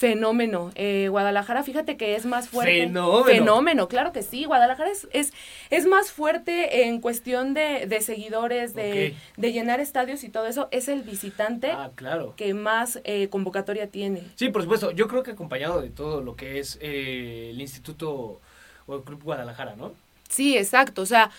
[0.00, 0.70] fenómeno.
[0.76, 2.80] Eh, Guadalajara, fíjate que es más fuerte.
[2.86, 3.24] Fenómeno.
[3.24, 4.46] Fenómeno, claro que sí.
[4.46, 5.34] Guadalajara es, es,
[5.68, 10.68] es más fuerte en cuestión de, de seguidores, de, de llenar estadios y todo eso.
[10.70, 12.32] Es el visitante Ah, claro.
[12.36, 14.22] que más eh, convocatoria tiene.
[14.36, 14.90] Sí, por supuesto.
[14.92, 18.40] Yo creo que acompañado de todo lo que es eh, el Instituto
[18.86, 19.92] o el Club Guadalajara, ¿no?
[20.30, 21.02] Sí, exacto.
[21.02, 21.30] O sea,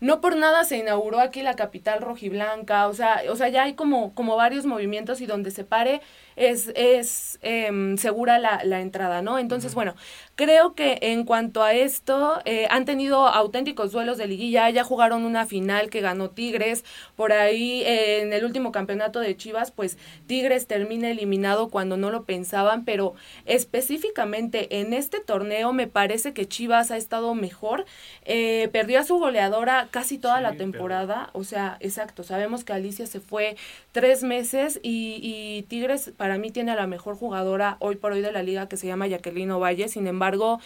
[0.00, 2.88] no por nada se inauguró aquí la capital rojiblanca.
[2.88, 6.00] O sea, o sea ya hay como, como varios movimientos y donde se pare
[6.36, 9.38] es, es em, segura la, la entrada, ¿no?
[9.38, 9.94] Entonces, bueno,
[10.34, 14.68] creo que en cuanto a esto, eh, han tenido auténticos duelos de liguilla.
[14.70, 16.84] Ya jugaron una final que ganó Tigres.
[17.16, 19.96] Por ahí, eh, en el último campeonato de Chivas, pues
[20.26, 26.46] Tigres termina eliminado cuando no lo pensaban, pero específicamente en este torneo me parece que
[26.48, 27.84] Chivas ha estado mejor.
[28.24, 32.64] Eh, perdió a su goleadora casi toda Sí, la pero- temporada, o sea, exacto, sabemos
[32.64, 33.56] que Alicia se fue
[33.92, 38.20] tres meses y, y Tigres para mí tiene a la mejor jugadora hoy por hoy
[38.20, 40.60] de la liga que se llama Jacqueline Ovalle, sin embargo,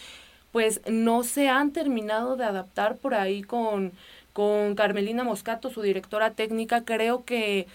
[0.51, 3.93] pues no se han terminado de adaptar por ahí con,
[4.33, 7.67] con Carmelina Moscato, su directora técnica, creo que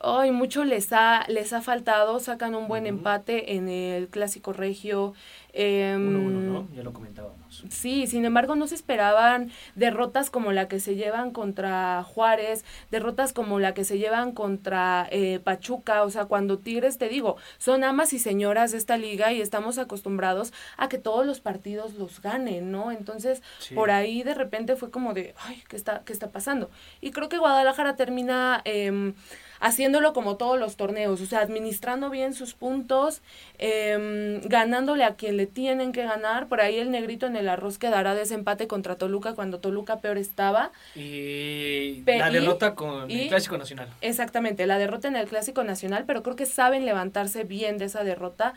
[0.00, 5.14] Ay, mucho les ha, les ha faltado, sacan un buen empate en el clásico regio.
[5.52, 6.68] Em, Uno, uno, ¿no?
[6.74, 7.64] Ya lo comentábamos.
[7.70, 13.32] Sí, sin embargo no se esperaban derrotas como la que se llevan contra Juárez, derrotas
[13.32, 17.84] como la que se llevan contra eh, Pachuca, o sea, cuando Tigres, te digo, son
[17.84, 22.20] amas y señoras de esta liga y estamos acostumbrados a que todos los partidos los
[22.20, 22.92] ganen, ¿no?
[22.92, 23.74] Entonces, Sí.
[23.74, 26.70] por ahí de repente fue como de, ay, ¿qué está, qué está pasando?
[27.00, 28.60] Y creo que Guadalajara termina...
[28.64, 29.14] em,
[29.60, 33.22] haciéndolo como todos los torneos, o sea, administrando bien sus puntos,
[33.58, 36.48] em, ganándole a quien le tienen que ganar.
[36.48, 40.72] Por ahí el negrito en el arroz quedará desempate contra Toluca cuando Toluca peor estaba.
[40.94, 43.88] Y Pe- la derrota con y- el Clásico Nacional.
[44.02, 48.04] Exactamente, la derrota en el Clásico Nacional, pero creo que saben levantarse bien de esa
[48.04, 48.52] derrota.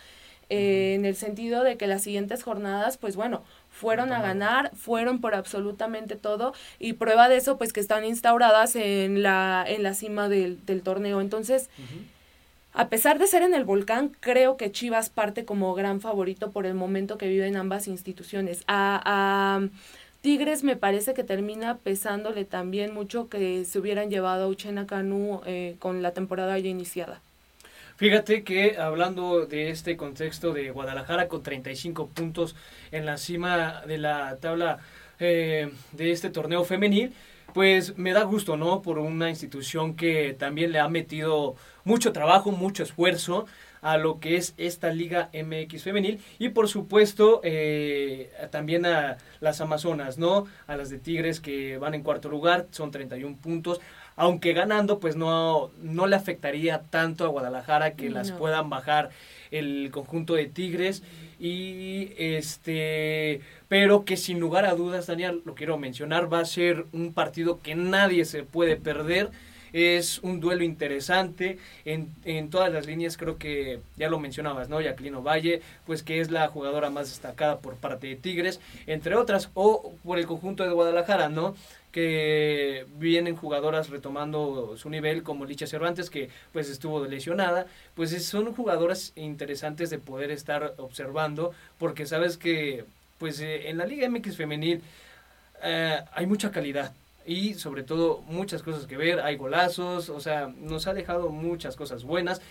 [0.53, 5.21] eh, en el sentido de que las siguientes jornadas, pues bueno, fueron a ganar, fueron
[5.21, 9.93] por absolutamente todo y prueba de eso, pues que están instauradas en la, en la
[9.93, 11.21] cima del, del torneo.
[11.21, 11.69] Entonces.
[12.73, 16.65] A pesar de ser en el volcán, creo que Chivas parte como gran favorito por
[16.65, 18.63] el momento que viven ambas instituciones.
[18.67, 19.67] A, a
[20.21, 25.41] Tigres me parece que termina pesándole también mucho que se hubieran llevado a Uchena Canú
[25.45, 27.19] eh, con la temporada ya iniciada.
[27.97, 32.55] Fíjate que hablando de este contexto de Guadalajara con 35 puntos
[32.91, 34.79] en la cima de la tabla
[35.19, 37.13] eh, de este torneo femenil,
[37.53, 38.81] pues me da gusto, ¿no?
[38.81, 43.45] Por una institución que también le ha metido mucho trabajo, mucho esfuerzo
[43.81, 49.59] a lo que es esta Liga MX femenil y por supuesto eh, también a las
[49.59, 50.45] Amazonas, ¿no?
[50.67, 53.81] A las de Tigres que van en cuarto lugar, son 31 puntos,
[54.15, 59.09] aunque ganando pues no, no le afectaría tanto a Guadalajara que las puedan bajar
[59.51, 61.03] el conjunto de Tigres
[61.39, 66.85] y este pero que sin lugar a dudas Daniel lo quiero mencionar va a ser
[66.93, 69.29] un partido que nadie se puede perder
[69.73, 74.81] es un duelo interesante en, en todas las líneas, creo que ya lo mencionabas, ¿no?
[74.81, 79.49] Jacqueline Valle, pues que es la jugadora más destacada por parte de Tigres, entre otras,
[79.53, 81.55] o por el conjunto de Guadalajara, ¿no?
[81.91, 88.25] Que vienen jugadoras retomando su nivel, como Licha Cervantes, que pues estuvo lesionada, pues es-
[88.25, 92.85] son jugadoras interesantes de poder estar observando, porque sabes que
[93.17, 94.81] pues eh, en la Liga MX femenil
[95.63, 96.93] eh, hay mucha calidad
[97.25, 101.75] y sobre todo muchas cosas que ver, hay golazos, o sea, nos ha dejado muchas
[101.75, 102.41] cosas buenas.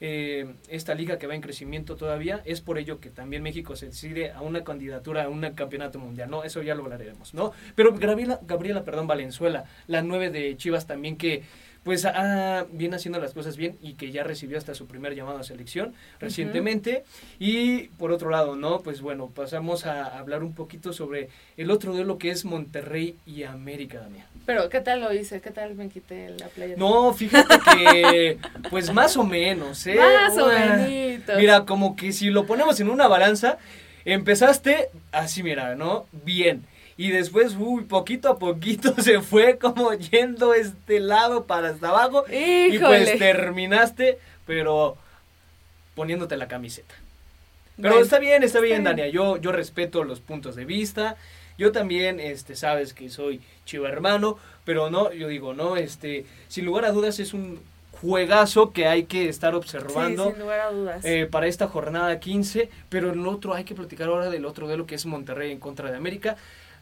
[0.00, 3.86] Eh, esta liga que va en crecimiento todavía, es por ello que también México se
[3.86, 6.44] decide a una candidatura a un campeonato mundial, ¿no?
[6.44, 7.52] Eso ya lo hablaremos, ¿no?
[7.74, 11.44] Pero Gabriela, Gabriela perdón, Valenzuela, la 9 de Chivas también que
[11.86, 15.38] pues ah, viene haciendo las cosas bien y que ya recibió hasta su primer llamado
[15.38, 17.04] a selección recientemente.
[17.38, 18.80] Y por otro lado, ¿no?
[18.80, 23.44] Pues bueno, pasamos a hablar un poquito sobre el otro duelo que es Monterrey y
[23.44, 24.26] América, Damián.
[24.46, 25.40] Pero, ¿qué tal lo hice?
[25.40, 26.74] ¿Qué tal me quité la playa?
[26.76, 29.94] No, fíjate que, pues más o menos, ¿eh?
[29.94, 31.38] Más o menos.
[31.38, 33.58] Mira, como que si lo ponemos en una balanza,
[34.04, 36.06] empezaste así, mira, ¿no?
[36.24, 36.64] Bien
[36.98, 42.24] y después, uy, poquito a poquito se fue como yendo este lado para hasta abajo
[42.30, 44.96] y pues terminaste, pero
[45.94, 46.94] poniéndote la camiseta.
[47.80, 51.16] Pero está bien, está, bien, Dania, yo, yo respeto los puntos de vista,
[51.58, 56.64] yo también, este, sabes que soy chivo hermano, pero no, yo digo, no, este, sin
[56.64, 57.60] lugar a dudas es un
[58.00, 61.04] juegazo que hay que estar observando sin lugar a dudas.
[61.04, 64.78] Eh, para esta jornada 15, pero el otro hay que platicar ahora del otro de
[64.78, 66.36] lo que es Monterrey en contra de América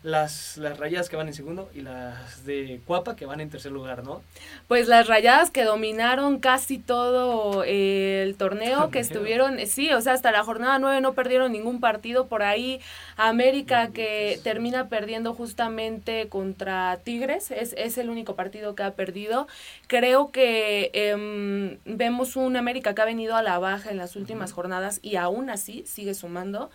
[0.04, 3.72] las, las rayadas que van en segundo y las de Cuapa que van en tercer
[3.72, 4.20] lugar, ¿no?
[4.68, 10.30] Pues las rayadas que dominaron casi todo el torneo, que estuvieron, sí, o sea, hasta
[10.30, 12.82] la jornada 9 no perdieron ningún partido por ahí.
[13.16, 19.48] América que termina perdiendo justamente contra Tigres, es, es el único partido que ha perdido.
[19.86, 24.52] Creo que em, vemos un América que ha venido a la baja en las últimas
[24.52, 26.70] jornadas y aún así sigue sumando.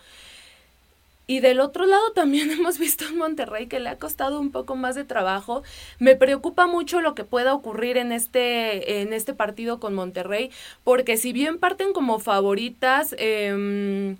[1.30, 4.74] Y del otro lado también hemos visto en Monterrey que le ha costado un poco
[4.74, 5.62] más de trabajo.
[6.00, 10.50] Me preocupa mucho lo que pueda ocurrir en este, en este partido con Monterrey,
[10.82, 14.16] porque si bien parten como favoritas, eh,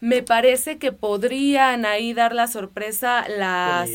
[0.00, 3.90] me parece que podrían ahí dar la sorpresa las,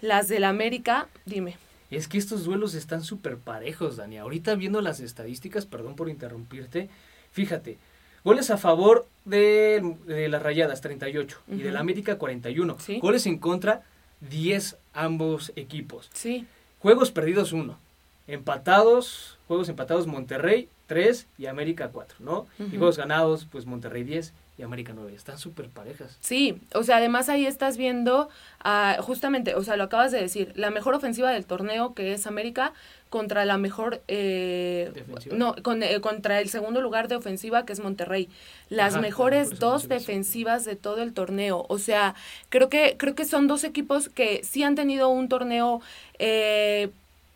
[0.00, 1.08] las del América.
[1.24, 1.56] Dime.
[1.90, 4.18] Es que estos duelos están súper parejos, Dani.
[4.18, 6.90] Ahorita viendo las estadísticas, perdón por interrumpirte,
[7.32, 7.78] fíjate,
[8.24, 9.96] Goles a favor de,
[10.30, 11.38] las Rayadas, 38.
[11.52, 12.76] Y de la América, 41.
[13.00, 13.82] Goles en contra,
[14.22, 16.10] 10 ambos equipos.
[16.14, 16.46] Sí.
[16.78, 17.78] Juegos perdidos, 1.
[18.26, 22.46] Empatados, juegos empatados, Monterrey, 3 y América, 4, ¿no?
[22.58, 25.14] Y juegos ganados, pues Monterrey, 10 y América 9.
[25.14, 26.16] Están súper parejas.
[26.20, 28.28] Sí, o sea, además ahí estás viendo,
[28.64, 32.26] uh, justamente, o sea, lo acabas de decir, la mejor ofensiva del torneo que es
[32.26, 32.72] América
[33.10, 34.92] contra la mejor, eh,
[35.30, 38.28] no, con, eh, contra el segundo lugar de ofensiva que es Monterrey.
[38.70, 41.64] Las mejores dos defensivas de todo el torneo.
[41.68, 42.16] O sea,
[42.48, 45.80] creo que, creo que son dos equipos que sí han tenido un torneo
[46.18, 46.90] eh,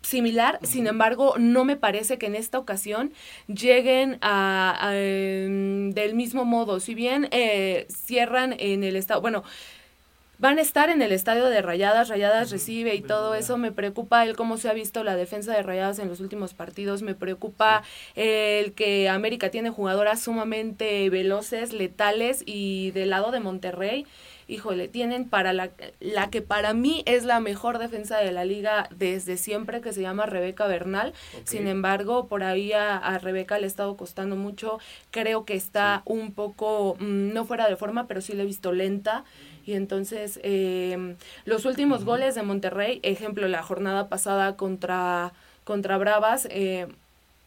[0.08, 3.12] similar, sin embargo, no me parece que en esta ocasión
[3.46, 6.80] lleguen a, em, del mismo modo.
[6.80, 9.44] Si bien eh, cierran en el estado, bueno,
[10.38, 14.24] van a estar en el estadio de Rayadas, Rayadas recibe y todo eso, me preocupa
[14.24, 17.82] el cómo se ha visto la defensa de Rayadas en los últimos partidos, me preocupa
[18.14, 24.06] el que América tiene jugadoras sumamente veloces, letales y del lado de Monterrey
[24.48, 28.88] híjole, tienen para la, la que para mí es la mejor defensa de la liga
[28.90, 31.12] desde siempre, que se llama Rebeca Bernal.
[31.44, 34.78] Sin embargo, por ahí a, Rebeca le ha estado costando mucho.
[35.10, 38.72] Creo que está un poco, mm, no fuera de forma, pero sí le he visto
[38.72, 39.24] lenta.
[39.66, 45.32] Y entonces, em, los últimos goles de Monterrey, ejemplo, la jornada pasada contra,
[45.64, 46.86] contra Bravas, eh,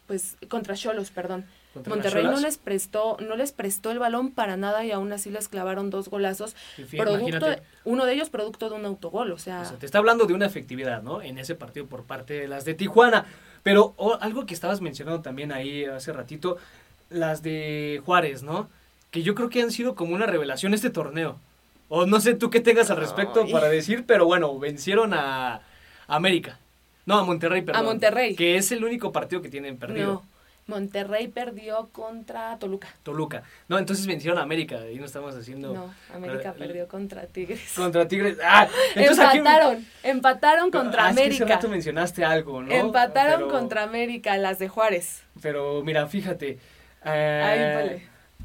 [0.05, 1.45] pues contra Cholos, perdón.
[1.73, 5.47] Monterrey no les prestó, no les prestó el balón para nada y aún así les
[5.47, 6.55] clavaron dos golazos.
[6.97, 7.47] producto
[7.85, 9.63] uno de ellos producto de un autogol, o sea.
[9.79, 11.21] te está hablando de una efectividad, ¿no?
[11.21, 13.25] En ese partido por parte de las de Tijuana.
[13.63, 16.57] Pero algo que estabas mencionando también ahí hace ratito,
[17.09, 18.69] las de Juárez, ¿no?
[19.11, 21.37] Que yo creo que han sido como una revelación este torneo.
[21.89, 25.61] O no sé tú qué tengas al respecto para decir, pero bueno, vencieron a
[26.07, 26.57] América.
[27.05, 27.81] No, a Monterrey, perdón.
[27.81, 28.35] A Monterrey.
[28.35, 30.23] Que es el único partido que tienen perdido.
[30.71, 32.87] Monterrey perdió contra Toluca.
[33.03, 33.43] Toluca.
[33.67, 34.79] No, entonces vencieron a América.
[34.79, 35.73] Ahí no estamos haciendo.
[35.73, 37.73] No, América perdió contra Tigres.
[37.75, 38.37] Contra Tigres.
[38.41, 39.85] Ah, empataron.
[40.01, 41.53] Empataron contra ah, América.
[41.55, 42.71] Es que mencionaste algo, ¿no?
[42.71, 45.23] Empataron contra América, las de Juárez.
[45.41, 46.57] Pero mira, fíjate.
[47.03, 48.01] Eh,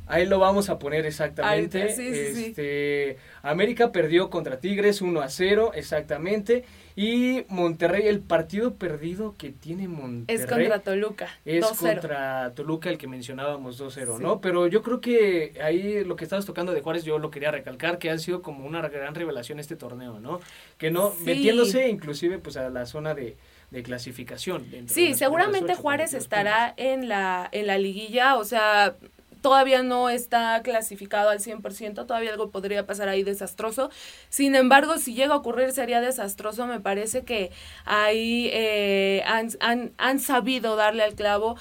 [0.08, 1.90] ahí, lo vamos a poner exactamente.
[1.90, 6.64] sí, sí, este, América perdió contra Tigres 1 a 0, exactamente.
[6.96, 10.42] Y Monterrey, el partido perdido que tiene Monterrey.
[10.42, 11.28] Es contra Toluca.
[11.44, 14.40] Es contra Toluca, el que mencionábamos 2-0, ¿no?
[14.40, 17.98] Pero yo creo que ahí lo que estabas tocando de Juárez, yo lo quería recalcar,
[17.98, 20.40] que ha sido como una gran revelación este torneo, ¿no?
[20.78, 23.36] Que no, metiéndose inclusive pues a la zona de,
[23.84, 24.64] clasificación.
[24.86, 28.96] Sí, seguramente Juárez estará en la, en la liguilla, o sea,
[29.46, 33.90] todavía no está clasificado al 100%, todavía algo podría pasar ahí desastroso.
[34.28, 37.52] Sin embargo, si llega a ocurrir sería desastroso, me parece que
[37.84, 41.56] ahí eh, han, han, han sabido darle al clavo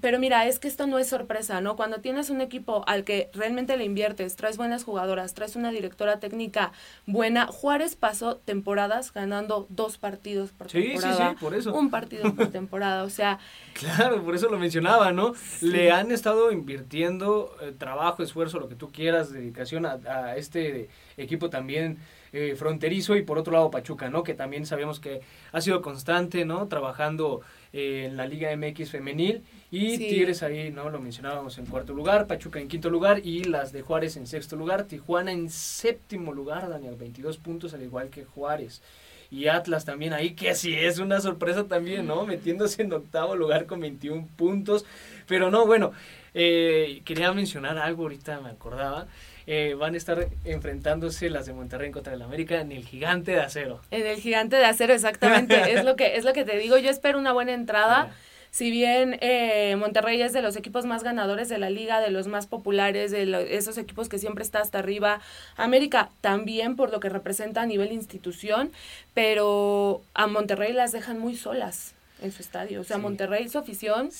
[0.00, 1.76] pero mira, es que esto no es sorpresa, ¿no?
[1.76, 6.20] Cuando tienes un equipo al que realmente le inviertes, traes buenas jugadoras, traes una directora
[6.20, 6.72] técnica
[7.06, 11.16] buena, Juárez pasó temporadas ganando dos partidos por temporada.
[11.16, 11.74] Sí, sí, por eso.
[11.74, 13.38] Un partido por temporada, o sea...
[13.74, 15.34] Claro, por eso lo mencionaba, ¿no?
[15.60, 20.88] Le han estado invirtiendo eh, trabajo, esfuerzo, lo que tú quieras, dedicación a, a este
[21.16, 21.98] equipo también
[22.32, 24.22] eh, fronterizo y por otro lado Pachuca, ¿no?
[24.22, 25.20] Que también sabemos que
[25.50, 26.68] ha sido constante, ¿no?
[26.68, 27.40] Trabajando
[27.72, 30.90] eh, en la Liga MX femenil y Tigres ahí, ¿no?
[30.90, 34.56] Lo mencionábamos en cuarto lugar, Pachuca en quinto lugar y las de Juárez en sexto
[34.56, 38.82] lugar, Tijuana en séptimo lugar, Daniel, 22 puntos al igual que Juárez.
[39.30, 42.26] Y Atlas también ahí, que así es una sorpresa también, ¿no?
[42.26, 44.84] Metiéndose en octavo lugar con 21 puntos.
[45.28, 45.92] Pero no, bueno,
[46.34, 49.06] eh, quería mencionar algo, ahorita me acordaba.
[49.52, 53.40] Eh, van a estar enfrentándose las de Monterrey contra el América en el Gigante de
[53.40, 53.80] Acero.
[53.90, 55.56] En el Gigante de Acero, exactamente.
[55.74, 56.78] es lo que es lo que te digo.
[56.78, 58.14] Yo espero una buena entrada.
[58.52, 62.28] Si bien eh, Monterrey es de los equipos más ganadores de la liga, de los
[62.28, 65.20] más populares, de esos equipos que siempre está hasta arriba,
[65.56, 68.70] América también por lo que representa a nivel institución,
[69.14, 72.82] pero a Monterrey las dejan muy solas en su estadio.
[72.82, 74.10] O sea, Monterrey, su afición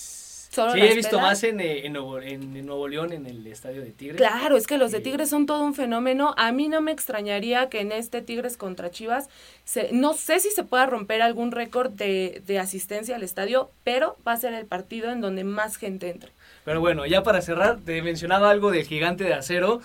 [0.50, 3.92] sí, he visto más en, eh, en, Nuevo, en, Nuevo, León, en el estadio de
[3.92, 4.16] Tigres.
[4.16, 6.34] Claro, es que los de Tigres son todo un fenómeno.
[6.36, 9.28] A mí no me extrañaría que en este Tigres contra Chivas,
[9.64, 14.16] se, no sé si se pueda romper algún récord de, de asistencia al estadio, pero
[14.26, 16.32] va a ser el partido en donde más gente entre.
[16.64, 19.80] Pero bueno, ya para cerrar, te mencionaba algo del gigante de acero.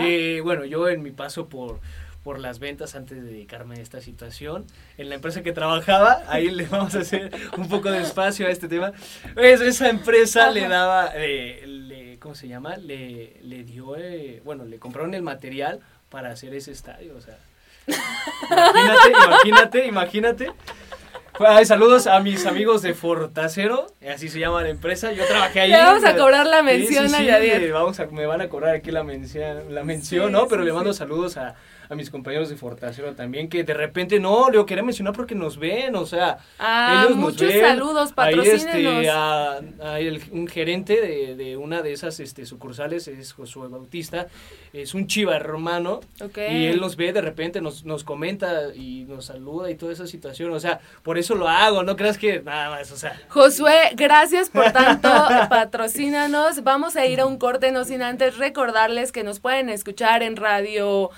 [0.00, 1.80] Eh, bueno, yo en mi paso por,
[2.22, 4.66] por las ventas antes de dedicarme a esta situación.
[4.98, 8.50] En la empresa que trabajaba, ahí le vamos a hacer un poco de espacio a
[8.50, 8.92] este tema.
[9.34, 12.76] Pues esa empresa le daba, le, ¿cómo se llama?
[12.76, 17.38] Le, le dio, eh, bueno, le compraron el material para hacer ese estadio, o sea.
[18.50, 20.52] Imagínate, imagínate, imagínate.
[21.38, 25.12] Ay, saludos a mis amigos de Fortacero, así se llama la empresa.
[25.12, 25.70] Yo trabajé ahí.
[25.70, 28.90] Le vamos a cobrar la mención sí, sí, Vamos a, me van a cobrar aquí
[28.90, 30.48] la mención, la mención ¿no?
[30.48, 31.54] Pero le mando saludos a,
[31.90, 35.58] a mis compañeros de Fortación también, que de repente, no, le quería mencionar porque nos
[35.58, 37.60] ven, o sea, ah, ellos muchos nos ven.
[37.60, 39.08] saludos, patrocínenos.
[39.82, 44.28] Ahí, este, a, un gerente de, de, una de esas este, sucursales, es Josué Bautista,
[44.72, 49.24] es un chiva hermano, y él nos ve de repente, nos, nos comenta y nos
[49.24, 52.70] saluda y toda esa situación, o sea, por eso lo hago, no creas que nada
[52.70, 53.20] más, o sea.
[53.28, 55.08] Josué, gracias por tanto,
[55.50, 60.22] patrocínanos, vamos a ir a un corte, no sin antes recordarles que nos pueden escuchar
[60.22, 61.10] en radio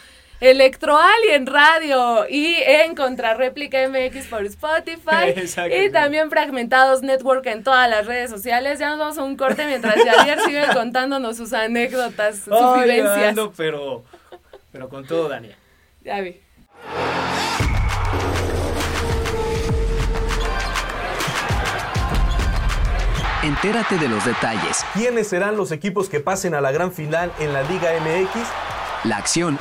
[0.43, 5.37] Electro Alien Radio y en Contrarréplica MX por Spotify
[5.87, 8.81] y también Fragmentados Network en todas las redes sociales.
[8.81, 13.37] Ya nos vamos a un corte mientras Javier sigue contándonos sus anécdotas, sus vivencias.
[13.57, 14.03] pero,
[14.73, 15.55] pero con todo, Daniel.
[16.03, 16.41] Ya vi.
[23.45, 24.85] Entérate de los detalles.
[24.93, 28.72] ¿Quiénes serán los equipos que pasen a la gran final en la Liga MX?
[29.05, 29.59] La acción.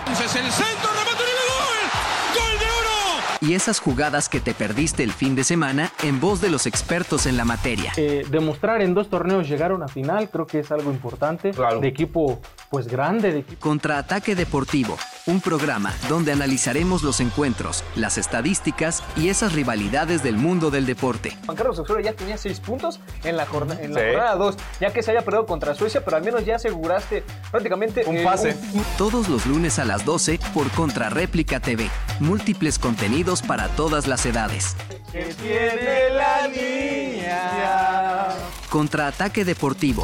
[3.41, 7.25] Y esas jugadas que te perdiste el fin de semana en voz de los expertos
[7.25, 7.91] en la materia.
[7.97, 11.51] Eh, demostrar en dos torneos llegar a una final creo que es algo importante.
[11.51, 12.39] De equipo
[12.69, 13.31] pues grande.
[13.31, 13.59] De equipo.
[13.59, 20.69] Contraataque Deportivo, un programa donde analizaremos los encuentros, las estadísticas y esas rivalidades del mundo
[20.69, 21.35] del deporte.
[21.45, 24.93] Juan Carlos Osorio ya tenía seis puntos en la, jornada, en la jornada 2, ya
[24.93, 28.55] que se haya perdido contra Suecia, pero al menos ya aseguraste prácticamente un pase.
[28.99, 31.89] Todos los lunes a las 12 por Contrarréplica TV.
[32.19, 34.75] Múltiples contenidos para todas las edades.
[35.13, 38.27] Que tiene la niña.
[38.69, 40.03] Contraataque deportivo.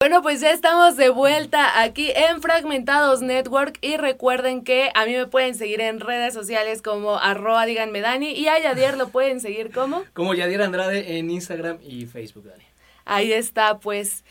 [0.00, 5.12] Bueno, pues ya estamos de vuelta aquí en Fragmentados Network y recuerden que a mí
[5.12, 9.40] me pueden seguir en redes sociales como arroba díganme Dani y a Yadier lo pueden
[9.40, 10.02] seguir como...
[10.14, 12.64] Como Yadier Andrade en Instagram y Facebook, Dani.
[13.04, 14.24] Ahí está, pues...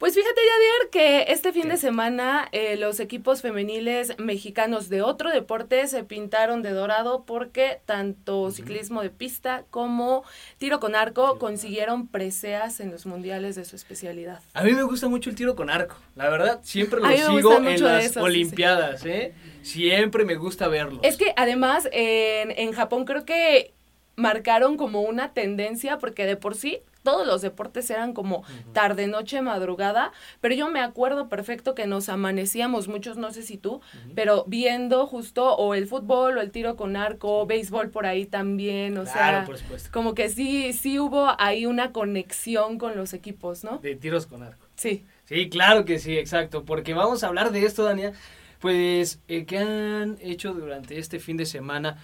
[0.00, 5.28] Pues fíjate, Yadier, que este fin de semana eh, los equipos femeniles mexicanos de otro
[5.28, 10.24] deporte se pintaron de dorado porque tanto ciclismo de pista como
[10.56, 14.40] tiro con arco consiguieron preseas en los mundiales de su especialidad.
[14.54, 17.82] A mí me gusta mucho el tiro con arco, la verdad, siempre lo sigo en
[17.84, 19.34] las Olimpiadas, ¿eh?
[19.60, 21.00] Siempre me gusta verlo.
[21.02, 23.74] Es que además en, en Japón creo que
[24.16, 29.40] marcaron como una tendencia porque de por sí todos los deportes eran como tarde, noche,
[29.42, 33.80] madrugada, pero yo me acuerdo perfecto que nos amanecíamos, muchos no sé si tú,
[34.14, 38.98] pero viendo justo o el fútbol o el tiro con arco, béisbol por ahí también,
[38.98, 39.46] o sea,
[39.90, 43.78] como que sí, sí hubo ahí una conexión con los equipos, ¿no?
[43.78, 44.66] De tiros con arco.
[44.76, 45.04] Sí.
[45.24, 48.12] Sí, claro que sí, exacto, porque vamos a hablar de esto, Dania,
[48.58, 51.98] pues, eh, ¿qué han hecho durante este fin de semana?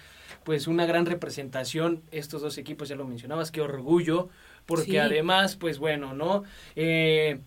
[0.46, 4.28] pues una gran representación estos dos equipos, ya lo mencionabas, qué orgullo,
[4.66, 6.44] porque además, pues bueno, ¿no?
[6.74, 7.40] Eh,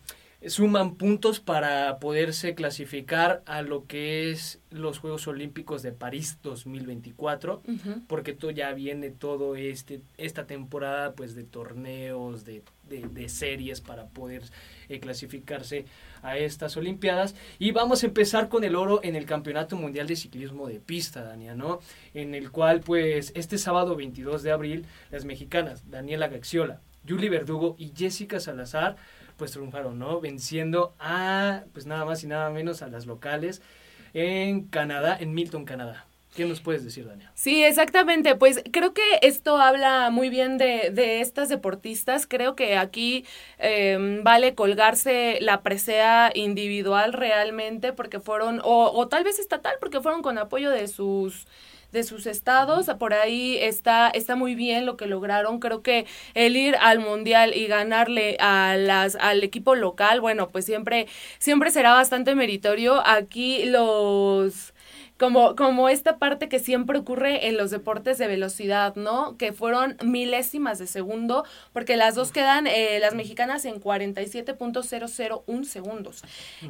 [0.48, 7.62] suman puntos para poderse clasificar a lo que es los Juegos Olímpicos de París 2024,
[8.08, 14.08] porque todo ya viene todo este esta temporada pues de torneos, de, de, series para
[14.08, 14.44] poder
[14.88, 15.86] eh, clasificarse
[16.22, 17.36] a estas Olimpiadas.
[17.58, 21.24] Y vamos a empezar con el oro en el Campeonato Mundial de Ciclismo de Pista,
[21.24, 21.82] Dania, ¿no?
[22.14, 26.80] En el cual pues este sábado 22 de abril las mexicanas Daniela Gaxiola,
[27.10, 28.96] Julie Verdugo y Jessica Salazar
[29.38, 30.20] pues triunfaron, ¿no?
[30.22, 33.62] Venciendo a, pues nada más y nada menos a las locales
[34.14, 36.06] en Canadá, en Milton, Canadá.
[36.36, 37.30] ¿Qué nos puedes decir, Daniel?
[37.34, 38.36] Sí, exactamente.
[38.36, 42.28] Pues creo que esto habla muy bien de, de estas deportistas.
[42.28, 43.26] Creo que aquí
[43.58, 50.02] em, vale colgarse la presea individual realmente porque fueron, o, o tal vez estatal, porque
[50.02, 51.48] fueron con apoyo de sus
[51.92, 52.88] de sus estados.
[53.00, 55.60] Por ahí está, está muy bien lo que lograron.
[55.60, 60.66] Creo que el ir al mundial y ganarle a las, al equipo local, bueno, pues
[60.66, 61.08] siempre,
[61.40, 63.02] siempre será bastante meritorio.
[63.06, 64.74] Aquí los
[65.20, 69.36] como, como esta parte que siempre ocurre en los deportes de velocidad, ¿no?
[69.38, 71.44] Que fueron milésimas de segundo,
[71.74, 76.24] porque las dos quedan, eh, las mexicanas en 47.001 segundos.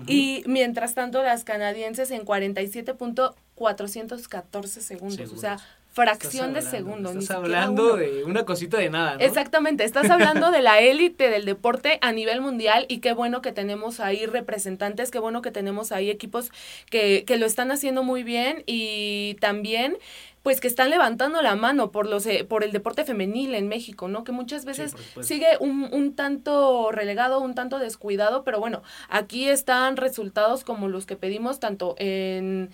[0.08, 5.32] Y mientras tanto, las canadienses en 47.414 segundos.
[5.32, 5.60] O sea,
[5.92, 7.12] fracción de segundo.
[7.12, 9.20] Estás hablando de una cosita de nada, ¿no?
[9.22, 13.52] Exactamente, estás hablando de la élite del deporte a nivel mundial y qué bueno que
[13.52, 16.52] tenemos ahí representantes, qué bueno que tenemos ahí equipos
[16.90, 19.98] que, que lo están haciendo muy bien y también
[20.44, 24.08] pues que están levantando la mano por los eh, por el deporte femenil en México,
[24.08, 24.24] ¿no?
[24.24, 29.98] Que muchas veces sigue un, un tanto relegado, un tanto descuidado, pero bueno, aquí están
[29.98, 32.70] resultados como los que pedimos tanto en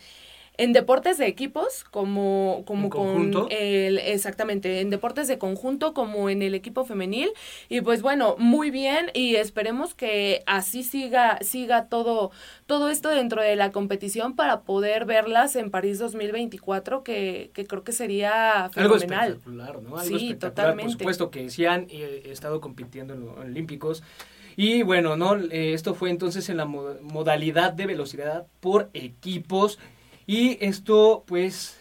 [0.58, 6.42] en deportes de equipos como, como con el, exactamente, en deportes de conjunto como en
[6.42, 7.30] el equipo femenil.
[7.70, 12.32] Y pues bueno, muy bien y esperemos que así siga, siga todo,
[12.66, 17.84] todo esto dentro de la competición para poder verlas en París 2024, que, que creo
[17.84, 19.20] que sería fenomenal.
[19.20, 19.98] Algo espectacular, ¿no?
[19.98, 20.84] Algo sí, totalmente.
[20.84, 24.04] Por supuesto que sí han eh, estado compitiendo en los Olímpicos.
[24.58, 25.36] Y bueno, ¿no?
[25.36, 29.80] Eh, esto fue entonces en la modalidad de velocidad por equipos.
[30.28, 31.80] Y esto pues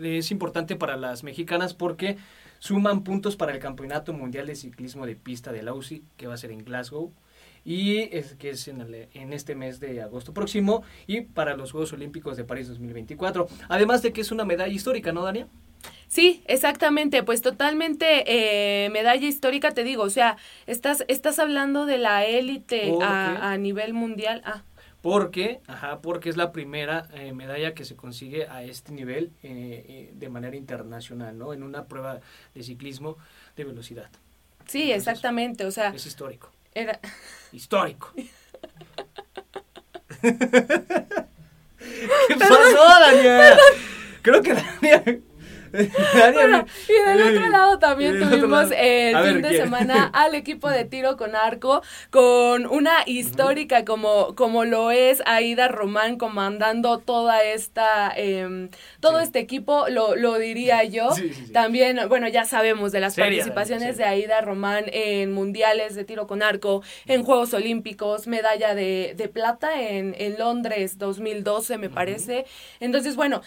[0.00, 2.16] es importante para las mexicanas porque
[2.58, 6.34] suman puntos para el Campeonato Mundial de Ciclismo de Pista de la UCI que va
[6.34, 7.12] a ser en Glasgow
[7.64, 11.92] y es que es en, en, este mes de agosto próximo y para los Juegos
[11.92, 13.48] Olímpicos de París 2024.
[13.68, 15.48] Además de que es una medalla histórica, ¿no, Dania?
[16.06, 21.98] Sí, exactamente, pues totalmente eh, medalla histórica, te digo, o sea, estás, estás hablando de
[21.98, 24.42] la élite a, a, nivel mundial.
[24.44, 24.62] Ah
[25.06, 29.84] porque, ajá, porque es la primera eh, medalla que se consigue a este nivel eh,
[29.88, 31.52] eh, de manera internacional, ¿no?
[31.52, 32.18] En una prueba
[32.56, 33.16] de ciclismo
[33.54, 34.10] de velocidad.
[34.64, 35.90] Sí, exactamente, o sea.
[35.90, 36.50] Es histórico.
[36.74, 36.98] Era.
[37.52, 38.12] Histórico.
[40.20, 40.34] ¿Qué
[42.36, 43.58] pasó, Daniel?
[44.22, 45.22] Creo que Daniel
[46.88, 51.36] y del otro lado también tuvimos el fin de semana al equipo de tiro con
[51.36, 58.68] arco con una histórica como, como lo es Aida Román comandando toda esta, em,
[59.00, 61.10] todo este equipo, lo, lo diría yo.
[61.52, 66.42] también, bueno, ya sabemos de las participaciones de Aida Román en mundiales de tiro con
[66.42, 72.46] arco, en Juegos Olímpicos, medalla de, de plata en, en Londres 2012, me parece.
[72.80, 73.42] Entonces, bueno,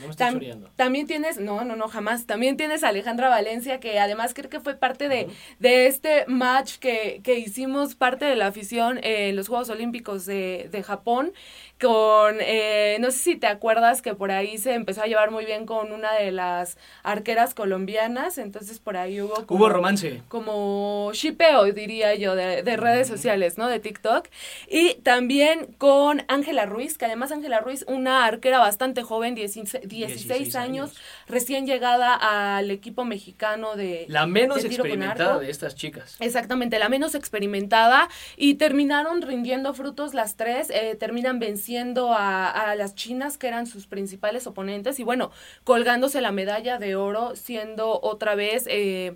[0.76, 4.60] también tienes, no, no, no, jamás también tienes a Alejandra Valencia, que además creo que
[4.60, 5.28] fue parte de,
[5.60, 10.68] de este match que, que, hicimos parte de la afición en los Juegos Olímpicos de,
[10.72, 11.34] de Japón
[11.80, 15.46] con, eh, no sé si te acuerdas que por ahí se empezó a llevar muy
[15.46, 20.22] bien con una de las arqueras colombianas, entonces por ahí hubo como, hubo romance.
[20.28, 23.68] Como shipeo, diría yo, de, de redes sociales, ¿no?
[23.68, 24.28] De TikTok.
[24.68, 30.98] Y también con Ángela Ruiz, que además Ángela Ruiz, una arquera bastante joven, 16, años,
[31.28, 32.14] recién llegada
[32.58, 34.06] al equipo mexicano de...
[34.10, 36.18] La menos experimentada de estas chicas.
[36.20, 41.69] Exactamente, la menos experimentada y terminaron rindiendo frutos las tres, eh, terminan venciendo
[42.16, 45.32] a, las chinas que eran sus principales oponentes y bueno,
[45.64, 49.16] colgándose la medalla de oro, siendo otra vez eh,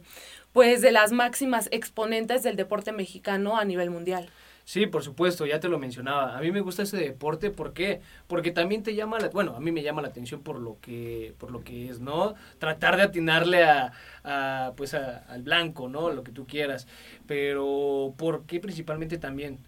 [0.51, 4.29] pues de las máximas exponentes del deporte mexicano a nivel mundial.
[4.65, 6.37] Sí, por supuesto, ya te lo mencionaba.
[6.37, 8.01] A mí me gusta ese deporte, ¿por qué?
[8.27, 11.35] Porque también te llama, la, bueno, a mí me llama la atención por lo que,
[11.37, 12.35] por lo que es, ¿no?
[12.59, 13.91] Tratar de atinarle a,
[14.23, 16.11] a pues al blanco, ¿no?
[16.11, 16.87] Lo que tú quieras.
[17.27, 19.59] Pero, ¿por qué principalmente también?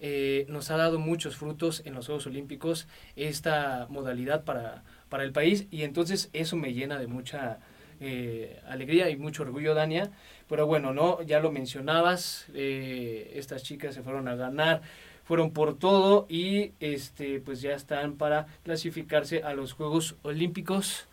[0.00, 2.86] Eh, nos ha dado muchos frutos en los Juegos Olímpicos
[3.16, 7.58] esta modalidad para, para el país y entonces eso me llena de mucha
[8.00, 10.10] eh, alegría y mucho orgullo, Dania.
[10.48, 14.82] Pero bueno, no, ya lo mencionabas, eh, estas chicas se fueron a ganar,
[15.24, 21.08] fueron por todo y este pues ya están para clasificarse a los Juegos Olímpicos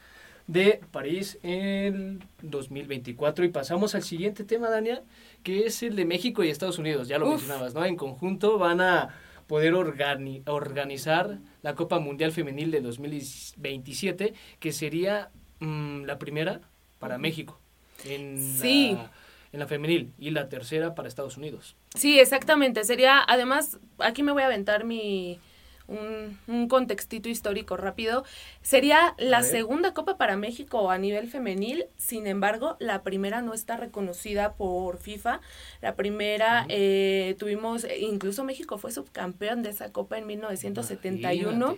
[0.48, 5.02] de París en 2024 y pasamos al siguiente tema, Dania,
[5.44, 7.86] que es el de México y Estados Unidos, ya lo mencionabas, ¿no?
[7.86, 9.10] En conjunto van a
[9.48, 15.30] poder organizar la Copa Mundial Femenil de 2027, que sería
[15.60, 16.62] mm, la primera
[17.00, 17.60] para México.
[18.06, 18.94] En sí.
[18.94, 19.12] La,
[19.54, 21.76] en la femenil y la tercera para Estados Unidos.
[21.94, 22.84] Sí, exactamente.
[22.84, 25.40] Sería, además, aquí me voy a aventar mi,
[25.88, 28.24] un, un, contextito histórico rápido.
[28.62, 33.78] Sería la segunda Copa para México a nivel femenil, sin embargo, la primera no está
[33.78, 35.42] reconocida por FIFA.
[35.82, 41.78] La primera eh, tuvimos, incluso México fue subcampeón de esa Copa en 1971.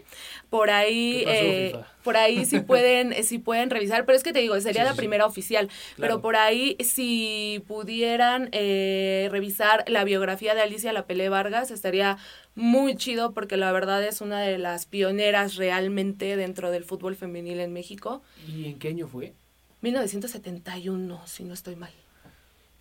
[0.49, 4.60] Por ahí, eh, por ahí sí pueden, sí pueden revisar, pero es que te digo,
[4.62, 5.70] sería la primera oficial.
[5.97, 12.18] Pero por ahí, si pudieran eh, revisar la biografía de Alicia Lapelé Vargas, estaría
[12.56, 17.60] muy chido porque la verdad es una de las pioneras realmente dentro del fútbol femenil
[17.60, 18.24] en México.
[18.47, 19.34] ¿Y en qué año fue?
[19.82, 21.91] 1971, si no estoy mal.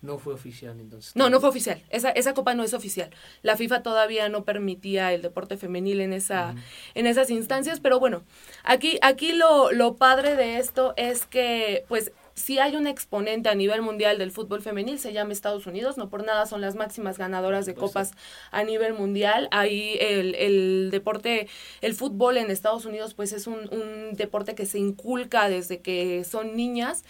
[0.01, 1.15] No fue oficial entonces.
[1.15, 1.81] No, no fue oficial.
[1.89, 3.09] Esa, esa copa no es oficial.
[3.41, 6.53] La FIFA todavía no permitía el deporte femenil en, esa,
[6.93, 8.23] en esas instancias, pero bueno,
[8.63, 13.55] aquí, aquí lo, lo padre de esto es que pues si hay un exponente a
[13.55, 17.17] nivel mundial del fútbol femenil, se llama Estados Unidos, no por nada son las máximas
[17.17, 18.11] ganadoras de copas
[18.51, 19.47] a nivel mundial.
[19.51, 21.47] Ahí el, el deporte,
[21.81, 26.25] el fútbol en Estados Unidos, pues es un, un deporte que se inculca desde que
[26.25, 27.05] son niñas.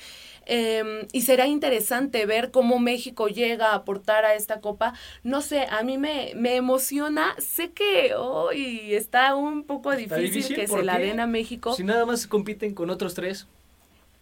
[0.46, 4.94] Em, y será interesante ver cómo México llega a aportar a esta copa.
[5.24, 7.36] No sé, a mí me, me emociona.
[7.40, 11.74] Sé que hoy está un poco difícil, que se la den a México.
[11.74, 13.48] Si nada más compiten con otros tres.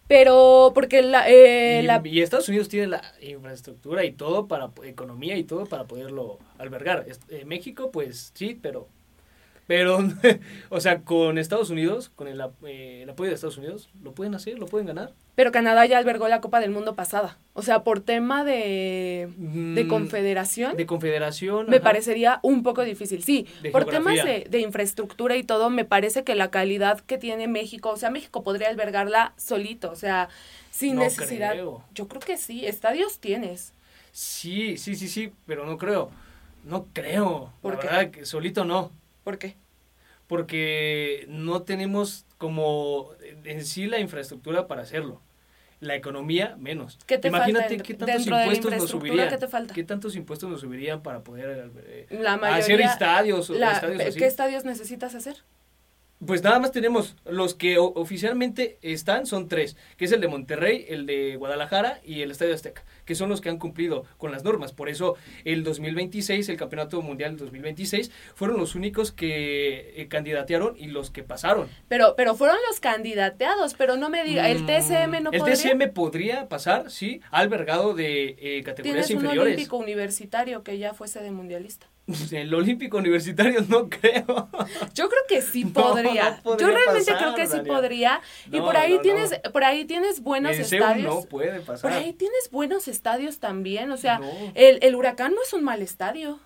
[0.06, 2.02] Pero porque la, eh, y, la...
[2.04, 7.06] y, Estados Unidos tiene la infraestructura y todo para economía y todo para poderlo albergar.
[7.28, 8.88] Eh, México, pues sí, pero
[9.66, 9.98] pero,
[10.68, 14.34] o sea, con Estados Unidos, con el, eh, el, apoyo de Estados Unidos, lo pueden
[14.34, 15.12] hacer, lo pueden ganar.
[15.34, 17.38] Pero Canadá ya albergó la Copa del Mundo pasada.
[17.54, 20.76] O sea, por tema de, de confederación.
[20.76, 21.68] De confederación.
[21.68, 23.22] Me parecería un poco difícil.
[23.24, 27.48] Sí, por temas de, de, infraestructura y todo, me parece que la calidad que tiene
[27.48, 30.28] México, o sea, México podría albergarla solito, o sea,
[30.70, 31.54] sin necesidad.
[31.94, 33.72] Yo creo que sí, estadios tienes.
[34.10, 36.10] Sí, sí, sí, sí, pero no creo.
[36.64, 37.52] No creo.
[37.62, 38.90] ¿Por la verdad que solito no.
[39.24, 39.56] ¿Por qué?
[40.26, 43.10] Porque no tenemos como
[43.44, 45.20] en sí la infraestructura para hacerlo.
[45.80, 46.98] La economía, menos.
[47.06, 49.28] ¿Qué te Imagínate falta qué tantos impuestos nos subirían.
[49.28, 49.74] ¿Qué te falta?
[49.74, 54.18] ¿Qué tantos impuestos nos subirían para poder eh, la mayoría, hacer estadios, la, estadios así?
[54.18, 55.36] ¿Qué estadios necesitas hacer?
[56.24, 60.86] Pues nada más tenemos los que oficialmente están, son tres, que es el de Monterrey,
[60.88, 64.44] el de Guadalajara y el Estadio Azteca, que son los que han cumplido con las
[64.44, 64.72] normas.
[64.72, 70.76] Por eso el 2026, el Campeonato Mundial del 2026, fueron los únicos que eh, candidatearon
[70.76, 71.68] y los que pasaron.
[71.88, 75.54] Pero, pero fueron los candidateados, pero no me diga, el TSM no el podría.
[75.54, 79.40] El TSM podría pasar, sí, albergado de eh, categorías ¿Tienes inferiores.
[79.40, 81.88] un olímpico universitario que ya fuese de mundialista.
[82.32, 84.48] El olímpico universitario no creo.
[84.94, 86.04] Yo creo que sí podría.
[86.24, 88.20] No, no podría Yo realmente pasar, creo que sí podría.
[88.50, 90.20] y No, por ahí tienes, por ahí tienes
[90.58, 91.14] estadios.
[91.14, 91.90] no puede pasar.
[91.90, 92.93] Por ahí tienes buenos estadios
[93.40, 93.90] también.
[93.90, 94.30] O sea, No.
[94.54, 96.38] el, el huracán no es un mal estadio.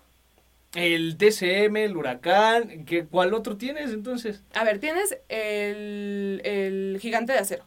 [0.75, 4.43] El TCM, el huracán, ¿qué, ¿cuál otro tienes entonces?
[4.53, 7.65] A ver, tienes el, el gigante de acero.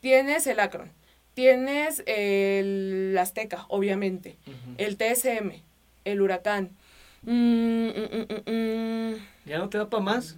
[0.00, 0.90] Tienes el Akron.
[1.34, 4.36] Tienes el Azteca, obviamente.
[4.76, 5.62] El TSM.
[6.04, 6.70] El huracán.
[7.22, 9.14] Mm, mm, mm.
[9.46, 10.36] ¿Ya no te da para más?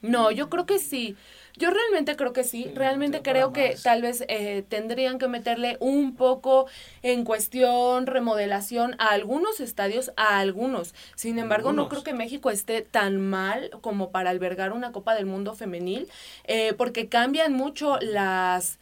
[0.00, 1.16] No, yo creo que sí.
[1.56, 2.70] Yo realmente creo que sí.
[2.74, 3.82] Realmente creo que más.
[3.82, 6.66] tal vez eh, tendrían que meterle un poco
[7.02, 10.94] en cuestión remodelación a algunos estadios, a algunos.
[11.14, 15.26] Sin embargo, no creo que México esté tan mal como para albergar una Copa del
[15.26, 16.08] Mundo femenil,
[16.44, 18.78] eh, porque cambian mucho las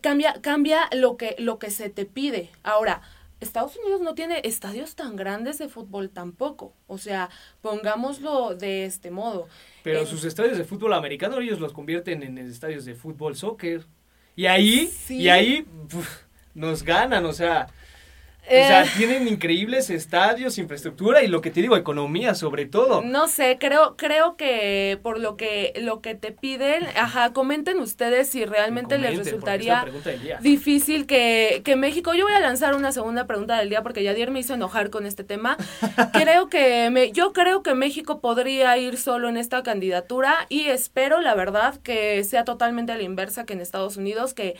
[0.00, 2.50] cambia cambia lo que lo que se te pide.
[2.62, 3.02] Ahora,
[3.42, 6.72] Estados Unidos no tiene estadios tan grandes de fútbol tampoco.
[6.86, 7.28] O sea,
[7.60, 9.48] pongámoslo de este modo.
[9.82, 13.84] Pero Eh, sus estadios de fútbol americano ellos los convierten en estadios de fútbol soccer.
[14.36, 15.18] Y ahí, Sí.
[15.22, 16.08] y ahí puf,
[16.54, 17.68] nos ganan, o sea,
[18.44, 18.88] o sea, eh.
[18.96, 23.00] tienen increíbles estadios, infraestructura y lo que te digo, economía sobre todo.
[23.02, 28.28] No sé, creo, creo que por lo que, lo que te piden, ajá, comenten ustedes
[28.28, 29.86] si realmente les resultaría
[30.40, 34.10] difícil que, que México, yo voy a lanzar una segunda pregunta del día porque ya
[34.10, 35.56] ayer me hizo enojar con este tema.
[36.12, 41.20] creo que me, yo creo que México podría ir solo en esta candidatura y espero,
[41.20, 44.56] la verdad, que sea totalmente a la inversa que en Estados Unidos, que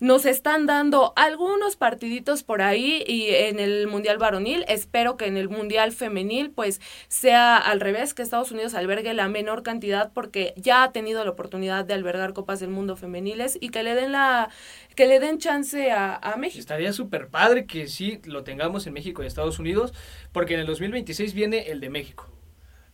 [0.00, 4.64] nos están dando algunos partiditos por ahí y en el Mundial varonil.
[4.66, 9.28] Espero que en el Mundial femenil pues sea al revés, que Estados Unidos albergue la
[9.28, 13.68] menor cantidad porque ya ha tenido la oportunidad de albergar Copas del Mundo femeniles y
[13.68, 14.48] que le den la
[14.96, 16.60] que le den chance a, a México.
[16.60, 19.92] Estaría súper padre que sí lo tengamos en México y Estados Unidos
[20.32, 22.26] porque en el 2026 viene el de México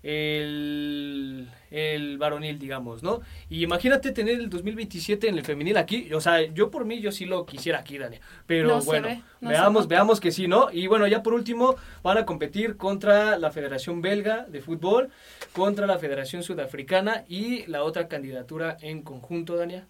[0.07, 3.23] el, el varonil, digamos, ¿no?
[3.51, 7.11] Y imagínate tener el 2027 en el femenil aquí, o sea, yo por mí yo
[7.11, 9.09] sí lo quisiera aquí, Dani, pero bueno,
[9.41, 10.71] veamos, veamos que sí, ¿no?
[10.71, 15.11] Y bueno, ya por último van a competir contra la Federación Belga de Fútbol,
[15.53, 19.89] contra la Federación Sudafricana y la otra candidatura en conjunto, Dania,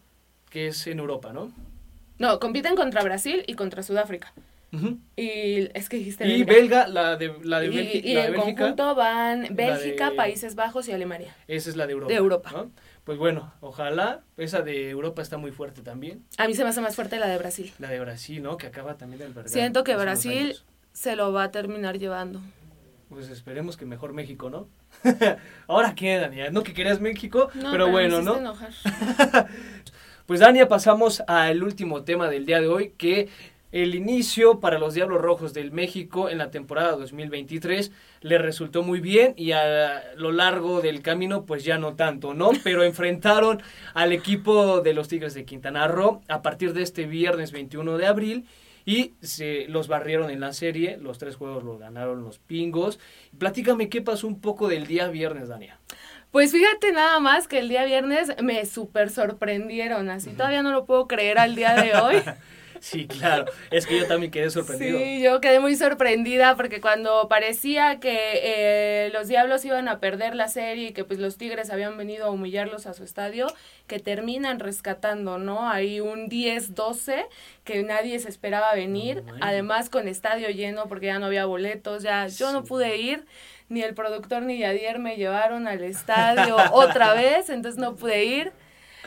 [0.49, 1.53] que es en Europa, ¿no?
[2.19, 4.33] No, compiten contra Brasil y contra Sudáfrica.
[5.17, 6.27] Y es que dijiste.
[6.27, 10.93] Y belga, la de, la de, Bélgica, y en conjunto van Bélgica, Países Bajos y
[10.93, 11.35] Alemania.
[11.49, 12.13] Esa es la de Europa.
[12.13, 12.67] De Europa.
[13.05, 14.23] Pues bueno, ojalá.
[14.37, 16.25] Esa de Europa está muy fuerte también.
[16.39, 17.73] A mí se me hace más fuerte la de Brasil.
[17.79, 18.57] La de Brasil, ¿no?
[18.57, 19.49] Que acaba también del albergar.
[19.49, 20.57] Siento que Brasil
[20.93, 22.41] se lo va a terminar llevando.
[23.09, 24.69] Pues esperemos que mejor México, ¿no?
[25.69, 26.51] Ahora qué, Dania.
[26.51, 28.39] No que querías México, pero, bueno, ¿no?
[28.39, 28.73] Enojar.
[30.27, 33.29] pues Dania, pasamos al último tema del día de hoy, que
[33.73, 39.01] el inicio para los Diablos Rojos del México en la temporada 2023 le resultó muy
[39.01, 42.51] bien y a lo largo del camino pues ya no tanto, ¿no?
[42.65, 43.63] Pero enfrentaron
[43.95, 48.07] al equipo de los Tigres de Quintana Roo a partir de este viernes 21 de
[48.07, 48.47] abril
[48.85, 53.01] y se los barrieron en la serie, los tres juegos los ganaron los pingos.
[53.37, 55.81] Platícame qué pasó un poco del día viernes, Dania.
[56.31, 60.85] Pues fíjate nada más que el día viernes me súper sorprendieron, así todavía no lo
[60.85, 62.23] puedo creer al día de hoy.
[62.87, 63.47] Sí, claro.
[63.73, 64.97] Es que yo también quedé sorprendido.
[64.97, 68.15] Sí, yo quedé muy sorprendida porque cuando parecía que
[68.45, 72.27] eh, los Diablos iban a perder la serie y que pues los Tigres habían venido
[72.27, 73.49] a humillarlos a su estadio,
[73.89, 75.69] que terminan rescatando, ¿no?
[75.69, 77.27] Hay un 10-12
[77.65, 82.29] que nadie se esperaba venir, además con estadio lleno porque ya no había boletos, ya
[82.29, 83.25] yo no pude ir
[83.69, 88.53] ni el productor ni Yadier me llevaron al estadio otra vez, entonces no pude ir.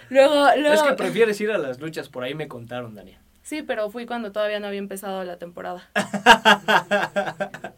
[0.09, 0.75] Luego, luego...
[0.75, 3.19] Es que prefieres ir a las luchas, por ahí me contaron, Daniel.
[3.49, 5.89] Sí, pero fui cuando todavía no había empezado la temporada.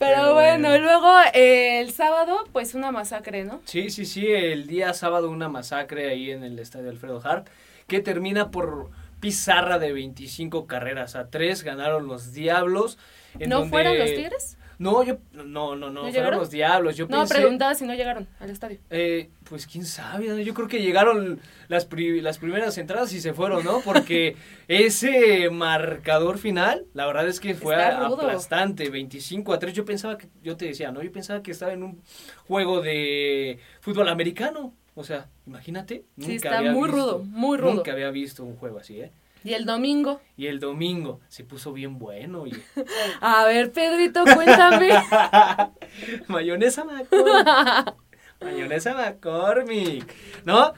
[0.00, 3.60] Pero, bueno, luego eh, el sábado, pues una masacre, ¿no?
[3.64, 7.46] Sí, sí, sí, el día sábado una masacre ahí en el estadio Alfredo Hart,
[7.86, 8.90] que termina por
[9.20, 12.98] pizarra de 25 carreras a 3, ganaron los Diablos.
[13.38, 14.58] ¿No fueron los Tigres?
[14.80, 16.96] No, yo, no, no, no, fueron los diablos.
[16.96, 18.78] Yo no, preguntaba si no llegaron al estadio.
[18.88, 23.62] Eh, pues quién sabe, yo creo que llegaron las, las primeras entradas y se fueron,
[23.62, 23.82] ¿no?
[23.82, 24.36] Porque
[24.68, 29.74] ese marcador final, la verdad es que fue aplastante, 25 a 3.
[29.74, 31.02] Yo pensaba que, yo te decía, ¿no?
[31.02, 32.02] Yo pensaba que estaba en un
[32.46, 34.72] juego de fútbol americano.
[34.94, 36.06] O sea, imagínate.
[36.18, 37.74] Sí, está muy rudo, muy rudo.
[37.74, 39.12] Nunca había visto un juego así, ¿eh?
[39.42, 40.20] ¿Y el domingo?
[40.36, 42.46] Y el domingo se puso bien bueno.
[42.46, 42.52] Y...
[43.20, 44.90] A ver, Pedrito, cuéntame.
[46.28, 47.94] Mayonesa McCormick.
[48.40, 50.14] Mayonesa McCormick.
[50.44, 50.74] ¿No?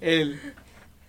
[0.00, 0.40] El...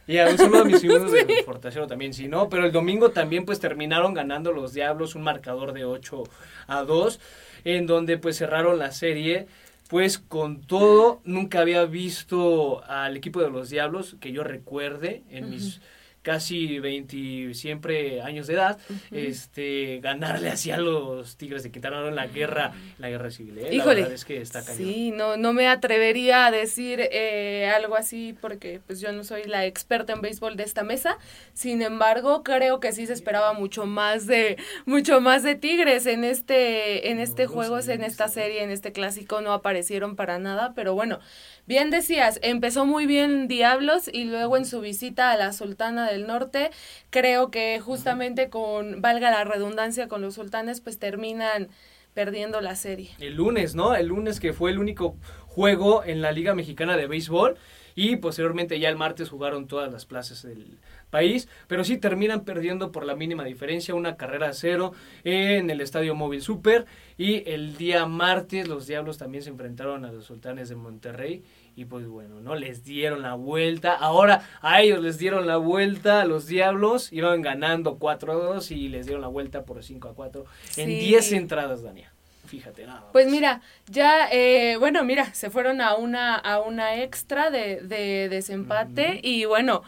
[0.06, 2.50] Y a un saludo a mis hijos de Fortacero también, sí, ¿no?
[2.50, 6.24] Pero el domingo también pues terminaron ganando los Diablos un marcador de 8
[6.68, 7.20] a 2,
[7.64, 9.48] en donde pues cerraron la serie
[9.94, 15.52] pues con todo, nunca había visto al equipo de los Diablos que yo recuerde en
[15.52, 15.82] mis
[16.24, 18.80] casi 20 siempre años de edad,
[19.12, 23.60] este ganarle hacia los Tigres de Quintana en la guerra, la guerra civil.
[23.60, 23.76] ¿eh?
[23.76, 28.80] Híjole, es que está Sí, no, no me atrevería a decir eh, algo así porque
[28.88, 31.18] pues yo no soy la experta en béisbol de esta mesa.
[31.54, 36.24] Sin embargo, creo que sí se esperaba mucho más de mucho más de Tigres en
[36.24, 40.94] este en este juego, en esta serie, en este clásico no aparecieron para nada, pero
[40.94, 41.20] bueno,
[41.66, 46.28] Bien decías, empezó muy bien Diablos y luego en su visita a la Sultana del
[46.28, 46.72] Norte,
[47.10, 51.70] creo que justamente con, valga la redundancia, con los sultanes, pues terminan
[52.14, 53.12] perdiendo la serie.
[53.20, 53.96] El lunes, ¿no?
[53.96, 55.16] El lunes que fue el único
[55.48, 57.56] juego en la Liga Mexicana de Béisbol
[57.96, 60.80] y posteriormente ya el martes jugaron todas las plazas del,
[61.14, 64.94] país, pero sí terminan perdiendo por la mínima diferencia, una carrera a cero
[65.24, 66.88] en el Estadio Móvil Super.
[67.20, 71.44] Y el día martes los Diablos también se enfrentaron a los Sultanes de Monterrey
[71.76, 72.56] y pues bueno, ¿no?
[72.56, 77.44] Les dieron la vuelta, ahora a ellos les dieron la vuelta a los Diablos, iban
[77.44, 80.46] ganando 4-2 y les dieron la vuelta por 5-4
[80.78, 82.12] en 10 entradas, Dania.
[82.48, 83.10] Fíjate nada.
[83.12, 88.30] Pues mira, ya, eh, bueno, mira, se fueron a una, a una extra de, de
[88.30, 89.84] desempate y bueno,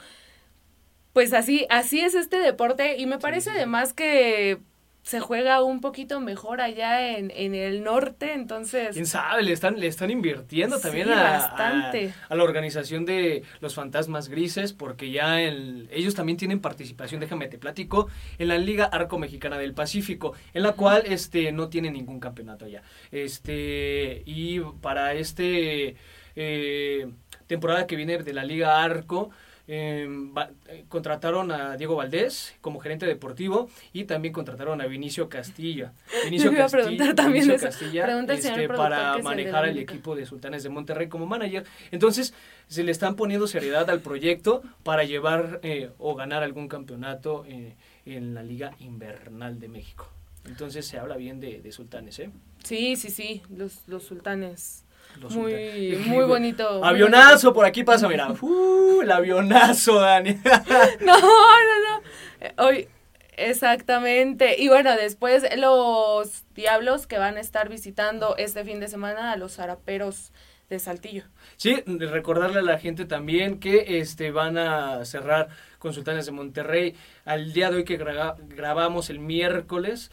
[1.15, 4.59] pues así, así es este deporte y me parece además que
[5.01, 8.89] se juega un poquito mejor allá en, el norte, entonces...
[8.95, 9.43] ¿Quién sabe?
[9.43, 15.09] Le están, le están invirtiendo también a, a, la organización de los fantasmas grises, porque
[15.09, 19.73] ya el, ellos también tienen participación, déjame te platico, en la Liga Arco Mexicana del
[19.73, 22.81] Pacífico, en la cual este, no tiene ningún campeonato allá.
[23.09, 25.95] Este, y para este
[26.35, 27.07] eh,
[27.47, 29.29] temporada que viene de la Liga Arco,
[29.67, 30.31] Em,
[30.67, 35.91] eh, contrataron a Diego Valdés como gerente deportivo y también contrataron a Vinicio Castilla.
[36.25, 41.65] Vinicio Castilla, también Castilla este, para manejar el equipo de Sultanes de Monterrey como manager.
[41.89, 42.35] Entonces
[42.67, 47.75] se le están poniendo seriedad al proyecto para llevar eh, o ganar algún campeonato eh,
[48.05, 50.11] en la Liga Invernal de México.
[50.45, 52.29] Entonces se habla bien de, de Sultanes, ¿eh?
[52.63, 54.84] Sí, sí, sí, los, los sultanes
[55.31, 56.83] muy, muy bonito.
[56.83, 58.27] Avionazo, por aquí pasa, mira.
[58.41, 60.33] Uh, el avionazo, Dani.
[61.01, 62.01] no, no, no.
[62.41, 62.87] Eh, hoy,
[63.37, 64.61] exactamente.
[64.61, 69.37] Y bueno, después los diablos que van a estar visitando este fin de semana a
[69.37, 70.31] los zaraperos
[70.69, 71.23] de Saltillo.
[71.57, 75.49] Sí, recordarle a la gente también que este van a cerrar
[75.79, 76.95] con Sultanes de Monterrey.
[77.23, 80.11] Al día de hoy que grabamos el miércoles,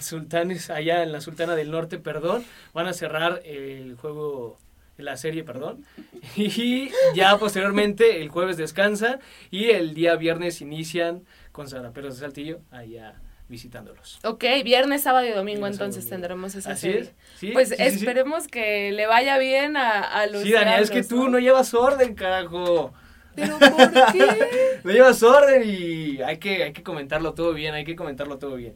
[0.00, 4.58] Sultanes allá en la Sultana del Norte, perdón, van a cerrar el juego
[4.98, 5.84] la serie, perdón.
[6.36, 9.20] Y ya posteriormente el jueves descansan
[9.50, 13.14] y el día viernes inician con Zaraperos de Saltillo allá
[13.48, 14.18] visitándolos.
[14.24, 17.10] Ok, viernes, sábado y domingo entonces tendremos esa serie.
[17.52, 21.38] pues esperemos que le vaya bien a, a los Sí, Daniel, es que tú no
[21.38, 22.92] llevas orden, carajo.
[23.34, 24.80] ¿Pero por qué?
[24.84, 28.56] no llevas orden y hay que, hay que comentarlo todo bien, hay que comentarlo todo
[28.56, 28.74] bien.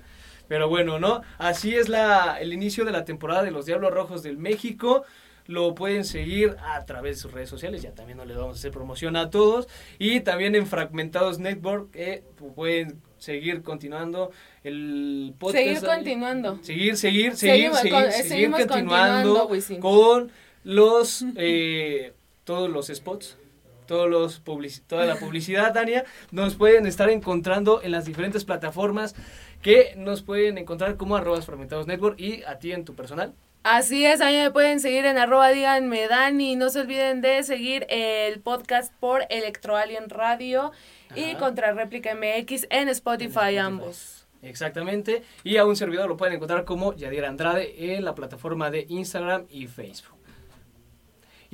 [0.52, 1.22] Pero bueno, ¿no?
[1.38, 5.02] Así es la, el inicio de la temporada de los Diablos Rojos del México
[5.46, 8.58] lo pueden seguir a través de sus redes sociales, ya también no les vamos a
[8.58, 9.66] hacer promoción a todos,
[9.98, 12.22] y también en Fragmentados Network, que
[12.54, 14.30] pueden seguir continuando
[14.62, 15.64] el podcast.
[15.64, 16.58] Seguir continuando.
[16.60, 19.48] Seguir, seguir, seguir, seguir, continuando,
[19.80, 20.30] con
[20.64, 22.12] los, eh,
[22.44, 23.38] todos los spots
[23.86, 24.42] todos los
[24.86, 29.14] toda la publicidad, Dania, nos pueden estar encontrando en las diferentes plataformas
[29.62, 33.32] que nos pueden encontrar como arrobas fragmentados network y a ti en tu personal.
[33.62, 36.56] Así es, a mí me pueden seguir en arroba díganme Dani.
[36.56, 40.72] No se olviden de seguir el podcast por Electroalien Radio
[41.14, 44.26] y Contra Réplica MX en Spotify, ambos.
[44.42, 45.22] Exactamente.
[45.44, 49.46] Y a un servidor lo pueden encontrar como Yadier Andrade en la plataforma de Instagram
[49.48, 50.21] y Facebook.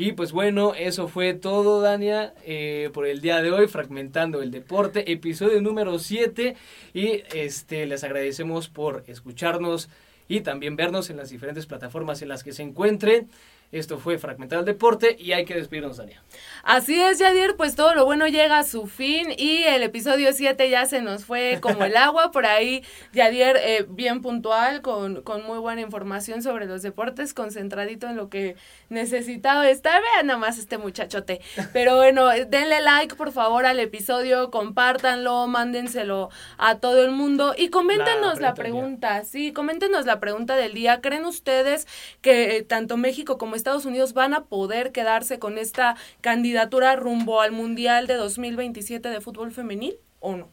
[0.00, 4.52] Y pues bueno, eso fue todo, Dania, eh, por el día de hoy, Fragmentando el
[4.52, 6.54] Deporte, episodio número 7.
[6.94, 9.88] Y este, les agradecemos por escucharnos
[10.28, 13.28] y también vernos en las diferentes plataformas en las que se encuentren.
[13.70, 16.22] Esto fue Fragmentar el Deporte y hay que despedirnos, Dania.
[16.62, 20.70] Así es, Yadier, pues todo lo bueno llega a su fin y el episodio 7
[20.70, 22.30] ya se nos fue como el agua.
[22.30, 28.08] Por ahí, Yadier, eh, bien puntual, con, con muy buena información sobre los deportes, concentradito
[28.08, 28.56] en lo que
[28.88, 30.00] necesitaba estar.
[30.14, 31.42] Vean nada más este muchachote.
[31.74, 37.68] Pero bueno, denle like, por favor, al episodio, compártanlo, mándenselo a todo el mundo y
[37.68, 39.24] coméntenos la, pregunta.
[39.24, 41.02] Sí, coméntenos la pregunta del día.
[41.02, 41.86] ¿Creen ustedes
[42.22, 47.40] que eh, tanto México como Estados Unidos van a poder quedarse con esta candidatura rumbo
[47.40, 50.48] al Mundial de 2027 de fútbol femenil o no?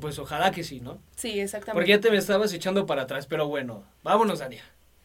[0.00, 1.00] Pues ojalá que sí, ¿no?
[1.16, 1.74] Sí, exactamente.
[1.74, 4.62] Porque ya te me estabas echando para atrás, pero bueno, vámonos, Dania.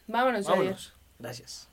[0.07, 0.93] Vámonos, Vámonos.
[1.17, 1.69] Gracias.